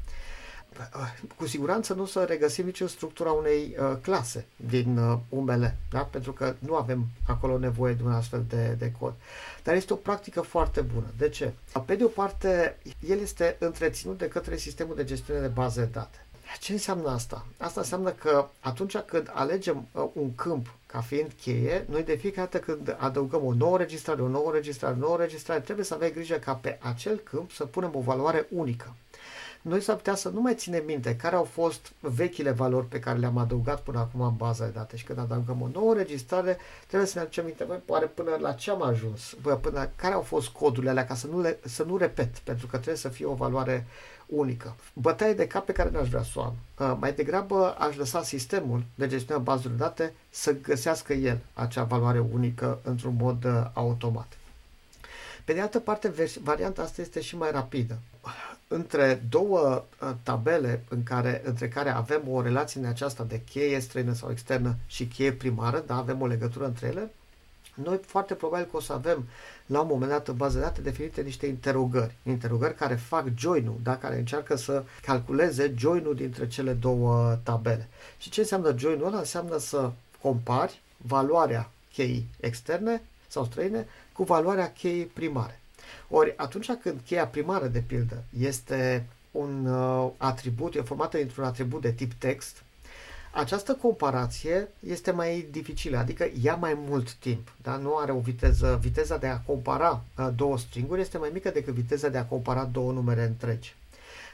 Cu 1.37 1.47
siguranță 1.47 1.93
nu 1.93 2.01
o 2.01 2.05
să 2.05 2.23
regăsim 2.23 2.65
nici 2.65 2.81
în 2.81 2.87
structura 2.87 3.31
unei 3.31 3.75
uh, 3.79 3.97
clase 4.01 4.45
din 4.55 4.97
uh, 4.97 5.17
UML, 5.29 5.73
da? 5.89 5.99
pentru 5.99 6.33
că 6.33 6.55
nu 6.59 6.75
avem 6.75 7.05
acolo 7.27 7.57
nevoie 7.57 7.93
de 7.93 8.03
un 8.03 8.11
astfel 8.11 8.45
de, 8.49 8.75
de 8.77 8.91
cod. 8.99 9.13
Dar 9.63 9.75
este 9.75 9.93
o 9.93 9.95
practică 9.95 10.41
foarte 10.41 10.81
bună. 10.81 11.05
De 11.17 11.29
ce? 11.29 11.53
Pe 11.85 11.95
de 11.95 12.03
o 12.03 12.07
parte, 12.07 12.77
el 13.07 13.19
este 13.19 13.55
întreținut 13.59 14.17
de 14.17 14.27
către 14.27 14.57
sistemul 14.57 14.95
de 14.95 15.03
gestiune 15.03 15.39
de 15.39 15.47
baze 15.47 15.79
de 15.79 15.89
date. 15.91 16.25
Ce 16.59 16.71
înseamnă 16.71 17.09
asta? 17.09 17.45
Asta 17.57 17.79
înseamnă 17.79 18.09
că 18.09 18.47
atunci 18.59 18.97
când 18.97 19.31
alegem 19.33 19.87
uh, 19.91 20.09
un 20.13 20.35
câmp 20.35 20.73
ca 20.85 21.01
fiind 21.01 21.31
cheie, 21.41 21.85
noi 21.89 22.03
de 22.03 22.15
fiecare 22.15 22.49
dată 22.51 22.65
când 22.65 22.95
adăugăm 22.99 23.45
o 23.45 23.53
nouă 23.53 23.77
registrare, 23.77 24.21
o 24.21 24.27
nouă 24.27 24.51
registrare, 24.51 24.93
o 24.93 24.97
nouă 24.97 25.17
registrare, 25.17 25.59
trebuie 25.59 25.85
să 25.85 25.93
avem 25.93 26.11
grijă 26.11 26.35
ca 26.35 26.53
pe 26.53 26.77
acel 26.81 27.17
câmp 27.17 27.51
să 27.51 27.65
punem 27.65 27.91
o 27.95 27.99
valoare 27.99 28.47
unică 28.49 28.95
noi 29.67 29.81
s-ar 29.81 29.95
putea 29.95 30.15
să 30.15 30.29
nu 30.29 30.41
mai 30.41 30.55
ținem 30.55 30.85
minte 30.85 31.15
care 31.15 31.35
au 31.35 31.43
fost 31.43 31.91
vechile 31.99 32.51
valori 32.51 32.85
pe 32.87 32.99
care 32.99 33.19
le-am 33.19 33.37
adăugat 33.37 33.81
până 33.81 33.99
acum 33.99 34.21
în 34.21 34.35
baza 34.35 34.65
de 34.65 34.71
date 34.71 34.95
și 34.95 35.03
când 35.03 35.19
adăugăm 35.19 35.61
o 35.61 35.67
nouă 35.73 35.93
registrare, 35.93 36.57
trebuie 36.87 37.09
să 37.09 37.17
ne 37.17 37.21
aducem 37.21 37.45
minte, 37.45 37.63
băi, 37.63 37.81
poate 37.85 38.05
până 38.05 38.37
la 38.39 38.51
ce 38.51 38.71
am 38.71 38.81
ajuns, 38.81 39.35
bă, 39.41 39.55
până 39.55 39.89
care 39.95 40.13
au 40.13 40.21
fost 40.21 40.47
codurile 40.47 40.89
alea, 40.89 41.05
ca 41.05 41.15
să 41.15 41.27
nu, 41.27 41.41
le, 41.41 41.59
să 41.63 41.83
nu 41.83 41.97
repet, 41.97 42.37
pentru 42.37 42.67
că 42.67 42.75
trebuie 42.75 42.95
să 42.95 43.09
fie 43.09 43.25
o 43.25 43.33
valoare 43.33 43.85
unică. 44.25 44.75
Bătaie 44.93 45.33
de 45.33 45.47
cap 45.47 45.65
pe 45.65 45.71
care 45.71 45.89
n-aș 45.89 46.09
vrea 46.09 46.23
să 46.23 46.39
o 46.39 46.41
am. 46.41 46.55
Uh, 46.77 46.97
mai 46.99 47.13
degrabă 47.13 47.75
aș 47.77 47.95
lăsa 47.95 48.23
sistemul 48.23 48.83
de 48.95 49.07
gestiune 49.07 49.39
a 49.39 49.43
bazelor 49.43 49.77
de 49.77 49.83
date 49.83 50.13
să 50.29 50.55
găsească 50.61 51.13
el 51.13 51.39
acea 51.53 51.83
valoare 51.83 52.19
unică 52.19 52.79
într-un 52.83 53.15
mod 53.19 53.43
uh, 53.43 53.65
automat. 53.73 54.37
Pe 55.45 55.53
de 55.53 55.61
altă 55.61 55.79
parte, 55.79 56.13
varianta 56.43 56.81
asta 56.81 57.01
este 57.01 57.21
și 57.21 57.37
mai 57.37 57.51
rapidă 57.51 57.97
între 58.67 59.23
două 59.29 59.85
uh, 60.01 60.11
tabele 60.23 60.83
în 60.89 61.03
care, 61.03 61.41
între 61.45 61.67
care 61.67 61.89
avem 61.89 62.21
o 62.29 62.41
relație 62.41 62.81
în 62.81 62.87
aceasta 62.87 63.23
de 63.23 63.41
cheie 63.49 63.79
străină 63.79 64.13
sau 64.13 64.31
externă 64.31 64.75
și 64.85 65.05
cheie 65.05 65.31
primară, 65.31 65.83
da, 65.87 65.95
avem 65.95 66.21
o 66.21 66.27
legătură 66.27 66.65
între 66.65 66.87
ele, 66.87 67.11
noi 67.75 67.99
foarte 68.05 68.33
probabil 68.33 68.65
că 68.65 68.77
o 68.77 68.79
să 68.79 68.93
avem 68.93 69.27
la 69.65 69.81
un 69.81 69.87
moment 69.87 70.11
dat 70.11 70.27
în 70.27 70.35
bază 70.35 70.57
de 70.57 70.63
date 70.63 70.81
definite 70.81 71.21
niște 71.21 71.45
interogări, 71.45 72.15
interogări 72.23 72.75
care 72.75 72.95
fac 72.95 73.25
join-ul, 73.37 73.79
da, 73.83 73.97
care 73.97 74.17
încearcă 74.17 74.55
să 74.55 74.83
calculeze 75.01 75.73
join-ul 75.77 76.15
dintre 76.15 76.47
cele 76.47 76.73
două 76.73 77.37
tabele. 77.43 77.87
Și 78.17 78.29
ce 78.29 78.39
înseamnă 78.39 78.75
join-ul 78.77 79.05
ăla? 79.05 79.17
Înseamnă 79.17 79.57
să 79.57 79.91
compari 80.21 80.81
valoarea 80.97 81.71
cheii 81.93 82.27
externe 82.39 83.01
sau 83.27 83.45
străine 83.45 83.87
cu 84.13 84.23
valoarea 84.23 84.73
cheii 84.73 85.05
primare. 85.05 85.59
Ori 86.09 86.33
atunci 86.37 86.71
când 86.71 86.99
cheia 87.05 87.27
primară, 87.27 87.67
de 87.67 87.79
pildă, 87.79 88.23
este 88.39 89.05
un 89.31 89.65
uh, 89.65 90.09
atribut, 90.17 90.75
e 90.75 90.81
formată 90.81 91.17
dintr-un 91.17 91.43
atribut 91.43 91.81
de 91.81 91.91
tip 91.91 92.13
text, 92.13 92.63
această 93.35 93.73
comparație 93.73 94.67
este 94.79 95.11
mai 95.11 95.47
dificilă, 95.51 95.97
adică 95.97 96.27
ia 96.41 96.55
mai 96.55 96.77
mult 96.87 97.13
timp, 97.13 97.51
da? 97.61 97.75
nu 97.75 97.97
are 97.97 98.11
o 98.11 98.19
viteză, 98.19 98.79
viteza 98.81 99.17
de 99.17 99.27
a 99.27 99.37
compara 99.39 100.03
uh, 100.17 100.27
două 100.35 100.57
stringuri 100.57 101.01
este 101.01 101.17
mai 101.17 101.29
mică 101.33 101.49
decât 101.49 101.73
viteza 101.73 102.07
de 102.09 102.17
a 102.17 102.25
compara 102.25 102.63
două 102.63 102.91
numere 102.91 103.23
întregi. 103.23 103.75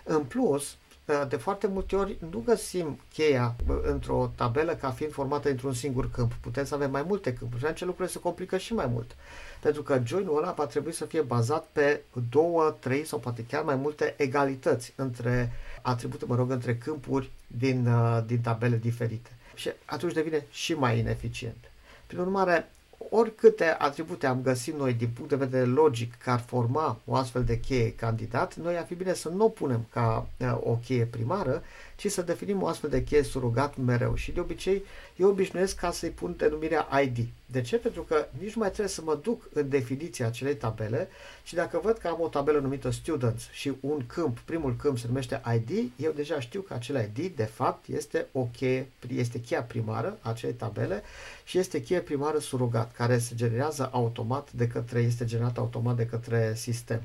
În 0.04 0.24
plus, 0.24 0.76
uh, 1.06 1.28
de 1.30 1.36
foarte 1.36 1.68
multe 1.68 1.96
ori 1.96 2.18
nu 2.32 2.44
găsim 2.46 3.00
cheia 3.14 3.56
uh, 3.68 3.76
într-o 3.84 4.32
tabelă 4.36 4.76
ca 4.76 4.90
fiind 4.90 5.14
formată 5.14 5.48
dintr-un 5.48 5.74
singur 5.74 6.12
câmp. 6.12 6.34
Putem 6.34 6.66
să 6.66 6.76
avem 6.76 6.92
mai 6.92 7.04
multe 7.08 7.34
câmpuri 7.34 7.60
și 7.60 7.66
atunci 7.66 7.82
lucrurile 7.82 8.14
se 8.14 8.20
complică 8.20 8.58
și 8.58 8.74
mai 8.74 8.88
mult 8.88 9.16
pentru 9.62 9.84
că 9.84 10.02
join-ul 10.06 10.38
ăla 10.38 10.52
va 10.52 10.66
trebui 10.66 10.94
să 10.94 11.06
fie 11.06 11.22
bazat 11.22 11.68
pe 11.72 12.02
două, 12.30 12.76
trei 12.80 13.06
sau 13.06 13.20
poate 13.20 13.46
chiar 13.46 13.64
mai 13.64 13.76
multe 13.76 14.14
egalități 14.18 14.94
între 14.96 15.52
atribute, 15.82 16.26
mă 16.26 16.36
rog, 16.36 16.52
între 16.52 16.76
câmpuri 16.76 17.32
din, 17.48 17.88
uh, 17.88 18.20
din 18.26 18.42
tabele 18.42 18.78
diferite. 18.78 19.30
Și 19.56 19.72
atunci 19.86 20.14
devine 20.14 20.46
și 20.52 20.74
mai 20.74 21.00
ineficient. 21.00 21.72
Prin 22.08 22.20
urmare, 22.20 22.70
oricâte 23.10 23.76
atribute 23.78 24.26
am 24.26 24.42
găsit 24.42 24.76
noi 24.76 24.94
din 24.94 25.10
punct 25.10 25.30
de 25.30 25.36
vedere 25.36 25.66
logic 25.66 26.18
care 26.18 26.38
ar 26.38 26.44
forma 26.48 27.00
o 27.06 27.16
astfel 27.16 27.44
de 27.44 27.60
cheie 27.60 27.94
candidat, 27.94 28.56
noi 28.56 28.78
ar 28.78 28.86
fi 28.86 28.96
bine 28.96 29.14
să 29.14 29.30
nu 29.30 29.46
o 29.46 29.50
punem 29.50 29.86
ca 29.92 30.28
uh, 30.38 30.58
o 30.60 30.76
cheie 30.76 31.06
primară, 31.06 31.64
ci 32.02 32.12
să 32.12 32.22
definim 32.22 32.62
o 32.62 32.68
astfel 32.68 32.90
de 32.90 33.04
cheie 33.04 33.24
surogat 33.24 33.78
mereu. 33.78 34.16
Și 34.16 34.32
de 34.32 34.40
obicei 34.40 34.84
eu 35.16 35.30
obișnuiesc 35.30 35.76
ca 35.76 35.92
să-i 35.92 36.10
pun 36.10 36.34
denumirea 36.38 36.88
ID. 37.04 37.28
De 37.46 37.62
ce? 37.62 37.78
Pentru 37.78 38.02
că 38.02 38.28
nici 38.40 38.54
nu 38.54 38.60
mai 38.62 38.68
trebuie 38.68 38.88
să 38.88 39.02
mă 39.06 39.20
duc 39.22 39.50
în 39.54 39.70
definiția 39.70 40.28
acelei 40.28 40.56
tabele 40.56 41.10
și 41.44 41.56
dacă 41.56 41.80
văd 41.84 41.98
că 41.98 42.08
am 42.08 42.18
o 42.20 42.28
tabelă 42.28 42.60
numită 42.60 42.90
Students 42.90 43.50
și 43.52 43.72
un 43.80 44.06
câmp, 44.08 44.40
primul 44.40 44.76
câmp 44.76 44.98
se 44.98 45.08
numește 45.08 45.42
ID, 45.54 45.92
eu 45.96 46.12
deja 46.12 46.40
știu 46.40 46.62
că 46.62 46.74
acel 46.74 47.10
ID 47.16 47.36
de 47.36 47.44
fapt 47.44 47.88
este 47.88 48.28
o 48.32 48.44
cheie, 48.44 48.88
este 49.16 49.40
cheia 49.40 49.64
primară 49.64 50.18
a 50.22 50.30
acelei 50.30 50.56
tabele 50.56 51.04
și 51.44 51.58
este 51.58 51.82
cheie 51.82 52.00
primară 52.00 52.40
surogat, 52.40 52.94
care 52.94 53.18
se 53.18 53.36
generează 53.36 53.90
automat 53.92 54.52
de 54.52 54.68
către, 54.68 55.00
este 55.00 55.26
generată 55.26 55.60
automat 55.60 55.96
de 55.96 56.06
către 56.06 56.54
sistem. 56.56 57.02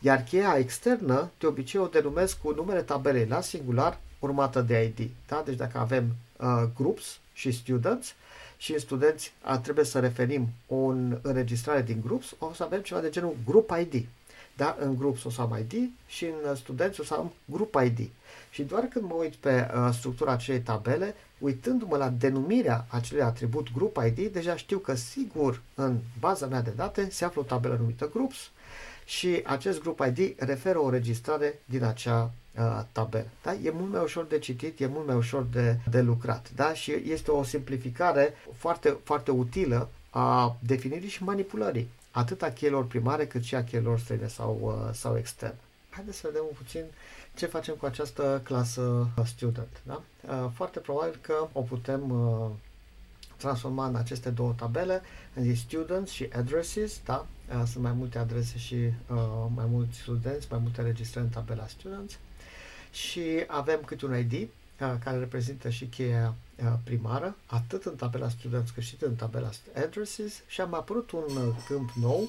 Iar 0.00 0.22
cheia 0.22 0.56
externă, 0.58 1.30
de 1.38 1.46
obicei 1.46 1.80
o 1.80 1.86
denumesc 1.86 2.38
cu 2.38 2.52
numele 2.52 2.82
tabelei 2.82 3.26
la 3.26 3.40
singular 3.40 3.98
urmată 4.22 4.60
de 4.60 4.94
ID. 4.96 5.10
Da? 5.26 5.42
Deci 5.44 5.56
dacă 5.56 5.78
avem 5.78 6.14
uh, 6.36 6.62
groups 6.76 7.18
și 7.32 7.50
students 7.50 8.14
și 8.56 8.72
în 8.72 8.78
studenți 8.78 9.32
a, 9.40 9.58
trebuie 9.58 9.84
să 9.84 10.00
referim 10.00 10.48
o 10.66 10.76
înregistrare 11.22 11.82
din 11.82 12.00
groups, 12.04 12.34
o 12.38 12.52
să 12.54 12.62
avem 12.62 12.80
ceva 12.80 13.00
de 13.00 13.10
genul 13.10 13.36
group 13.46 13.72
ID. 13.80 14.06
Da? 14.56 14.76
În 14.80 14.96
groups 14.96 15.24
o 15.24 15.30
să 15.30 15.40
am 15.40 15.58
ID 15.58 15.90
și 16.06 16.24
în 16.24 16.54
studenți 16.54 17.00
o 17.00 17.04
să 17.04 17.14
am 17.14 17.32
group 17.44 17.76
ID. 17.84 18.08
Și 18.50 18.62
doar 18.62 18.84
când 18.84 19.04
mă 19.04 19.14
uit 19.14 19.34
pe 19.34 19.70
uh, 19.74 19.90
structura 19.92 20.32
acelei 20.32 20.60
tabele, 20.60 21.14
uitându-mă 21.38 21.96
la 21.96 22.08
denumirea 22.08 22.86
acelui 22.88 23.22
atribut 23.22 23.72
group 23.74 23.98
ID, 24.06 24.32
deja 24.32 24.56
știu 24.56 24.78
că 24.78 24.94
sigur 24.94 25.62
în 25.74 25.98
baza 26.20 26.46
mea 26.46 26.62
de 26.62 26.72
date 26.76 27.10
se 27.10 27.24
află 27.24 27.40
o 27.40 27.44
tabelă 27.44 27.76
numită 27.80 28.10
groups 28.12 28.50
și 29.04 29.40
acest 29.44 29.80
grup 29.80 30.00
ID 30.06 30.34
referă 30.38 30.78
o 30.78 30.90
registrare 30.90 31.58
din 31.64 31.84
acea 31.84 32.32
uh, 32.58 32.80
tabelă. 32.92 33.28
Da? 33.42 33.52
E 33.52 33.70
mult 33.70 33.92
mai 33.92 34.02
ușor 34.02 34.24
de 34.24 34.38
citit, 34.38 34.80
e 34.80 34.86
mult 34.86 35.06
mai 35.06 35.16
ușor 35.16 35.46
de, 35.52 35.78
de 35.90 36.00
lucrat. 36.00 36.50
Da? 36.54 36.74
Și 36.74 36.92
este 37.06 37.30
o 37.30 37.42
simplificare 37.42 38.34
foarte, 38.56 38.96
foarte 39.04 39.30
utilă 39.30 39.88
a 40.10 40.56
definirii 40.60 41.08
și 41.08 41.22
manipulării 41.24 41.88
atât 42.10 42.42
a 42.42 42.50
cheilor 42.50 42.86
primare 42.86 43.26
cât 43.26 43.42
și 43.42 43.54
a 43.54 43.64
cheilor 43.64 43.98
străine 43.98 44.28
sau, 44.28 44.58
uh, 44.62 44.94
sau 44.94 45.18
externe. 45.18 45.58
Haideți 45.90 46.18
să 46.18 46.26
vedem 46.26 46.44
puțin 46.56 46.84
ce 47.34 47.46
facem 47.46 47.74
cu 47.74 47.86
această 47.86 48.40
clasă 48.44 49.08
student. 49.24 49.80
Da? 49.82 50.02
Uh, 50.28 50.50
foarte 50.54 50.78
probabil 50.78 51.18
că 51.20 51.48
o 51.52 51.60
putem 51.60 52.10
uh, 52.10 52.50
transforma 53.36 53.86
în 53.86 53.94
aceste 53.94 54.30
două 54.30 54.54
tabele, 54.56 55.02
în 55.34 55.54
students 55.54 56.10
și 56.10 56.28
addresses, 56.36 57.00
da? 57.04 57.26
Uh, 57.52 57.62
sunt 57.66 57.82
mai 57.82 57.92
multe 57.92 58.18
adrese 58.18 58.58
și 58.58 58.74
uh, 58.74 59.46
mai 59.54 59.66
mulți 59.70 59.98
studenți, 59.98 60.46
mai 60.50 60.58
multe 60.62 60.82
registrări 60.82 61.26
în 61.26 61.32
tabela 61.32 61.66
students 61.66 62.18
și 62.92 63.44
avem 63.46 63.80
câte 63.86 64.06
un 64.06 64.18
ID 64.18 64.32
uh, 64.32 64.48
care 65.04 65.18
reprezintă 65.18 65.70
și 65.70 65.84
cheia 65.84 66.34
uh, 66.64 66.72
primară, 66.84 67.36
atât 67.46 67.84
în 67.84 67.96
tabela 67.96 68.28
students 68.28 68.70
cât 68.70 68.82
și 68.82 68.96
în 69.00 69.14
tabela 69.14 69.50
addresses 69.84 70.42
și 70.46 70.60
am 70.60 70.74
apărut 70.74 71.10
un 71.10 71.36
uh, 71.36 71.54
câmp 71.66 71.90
nou 71.90 72.28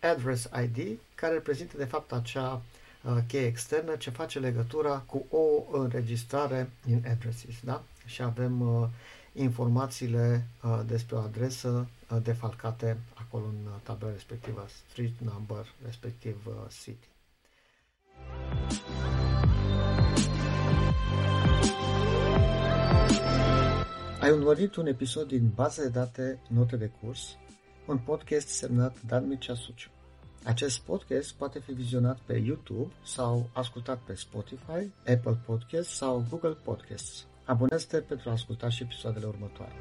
address 0.00 0.48
ID, 0.62 0.98
care 1.14 1.32
reprezintă 1.32 1.76
de 1.76 1.84
fapt 1.84 2.12
acea 2.12 2.62
uh, 3.02 3.16
cheie 3.26 3.46
externă 3.46 3.96
ce 3.96 4.10
face 4.10 4.38
legătura 4.38 5.02
cu 5.06 5.26
o 5.30 5.78
înregistrare 5.78 6.70
in 6.88 7.04
addresses, 7.10 7.54
da? 7.64 7.82
Și 8.06 8.22
avem 8.22 8.60
uh, 8.60 8.88
informațiile 9.32 10.48
uh, 10.62 10.80
despre 10.86 11.16
o 11.16 11.18
adresă 11.18 11.88
uh, 12.10 12.18
defalcate 12.22 12.98
acolo 13.14 13.44
în 13.44 13.66
uh, 13.66 13.72
tabela 13.82 14.12
respectivă, 14.12 14.66
street 14.88 15.18
number, 15.20 15.66
respectiv 15.84 16.46
uh, 16.46 16.54
city. 16.82 17.08
Ai 24.20 24.30
urmărit 24.30 24.76
un 24.76 24.86
episod 24.86 25.28
din 25.28 25.50
Baza 25.54 25.82
de 25.82 25.88
date 25.88 26.40
Note 26.48 26.76
de 26.76 26.90
curs, 27.00 27.36
un 27.86 27.98
podcast 27.98 28.48
semnat 28.48 28.96
Dan 29.06 29.26
Mircea 29.26 29.54
Suciu. 29.54 29.90
Acest 30.44 30.80
podcast 30.80 31.34
poate 31.34 31.58
fi 31.58 31.72
vizionat 31.72 32.18
pe 32.18 32.36
YouTube 32.36 32.92
sau 33.04 33.50
ascultat 33.52 33.98
pe 33.98 34.14
Spotify, 34.14 34.90
Apple 35.06 35.38
Podcasts 35.46 35.94
sau 35.94 36.24
Google 36.30 36.56
Podcasts. 36.64 37.26
Abonează-te 37.50 38.00
pentru 38.00 38.28
a 38.28 38.32
asculta 38.32 38.68
și 38.68 38.82
episoadele 38.82 39.26
următoare. 39.26 39.72